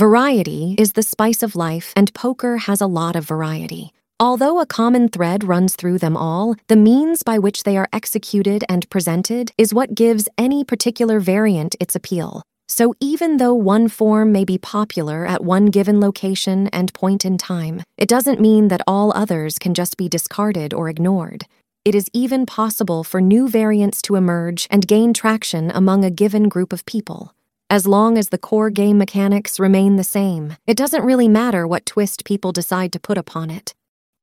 Variety 0.00 0.74
is 0.78 0.92
the 0.92 1.02
spice 1.02 1.42
of 1.42 1.54
life, 1.54 1.92
and 1.94 2.14
poker 2.14 2.56
has 2.56 2.80
a 2.80 2.86
lot 2.86 3.16
of 3.16 3.28
variety. 3.28 3.92
Although 4.18 4.58
a 4.58 4.64
common 4.64 5.10
thread 5.10 5.44
runs 5.44 5.76
through 5.76 5.98
them 5.98 6.16
all, 6.16 6.56
the 6.68 6.74
means 6.90 7.22
by 7.22 7.38
which 7.38 7.64
they 7.64 7.76
are 7.76 7.86
executed 7.92 8.64
and 8.66 8.88
presented 8.88 9.52
is 9.58 9.74
what 9.74 9.94
gives 9.94 10.26
any 10.38 10.64
particular 10.64 11.20
variant 11.20 11.76
its 11.78 11.94
appeal. 11.94 12.40
So 12.66 12.94
even 12.98 13.36
though 13.36 13.52
one 13.52 13.88
form 13.88 14.32
may 14.32 14.46
be 14.46 14.56
popular 14.56 15.26
at 15.26 15.44
one 15.44 15.66
given 15.66 16.00
location 16.00 16.68
and 16.68 16.94
point 16.94 17.26
in 17.26 17.36
time, 17.36 17.82
it 17.98 18.08
doesn't 18.08 18.40
mean 18.40 18.68
that 18.68 18.80
all 18.86 19.12
others 19.14 19.58
can 19.58 19.74
just 19.74 19.98
be 19.98 20.08
discarded 20.08 20.72
or 20.72 20.88
ignored. 20.88 21.44
It 21.84 21.94
is 21.94 22.08
even 22.14 22.46
possible 22.46 23.04
for 23.04 23.20
new 23.20 23.50
variants 23.50 24.00
to 24.02 24.16
emerge 24.16 24.66
and 24.70 24.88
gain 24.88 25.12
traction 25.12 25.70
among 25.70 26.06
a 26.06 26.10
given 26.10 26.48
group 26.48 26.72
of 26.72 26.86
people. 26.86 27.34
As 27.72 27.86
long 27.86 28.18
as 28.18 28.30
the 28.30 28.36
core 28.38 28.68
game 28.68 28.98
mechanics 28.98 29.60
remain 29.60 29.94
the 29.94 30.02
same, 30.02 30.56
it 30.66 30.76
doesn't 30.76 31.04
really 31.04 31.28
matter 31.28 31.68
what 31.68 31.86
twist 31.86 32.24
people 32.24 32.50
decide 32.50 32.92
to 32.92 32.98
put 32.98 33.16
upon 33.16 33.48
it. 33.48 33.74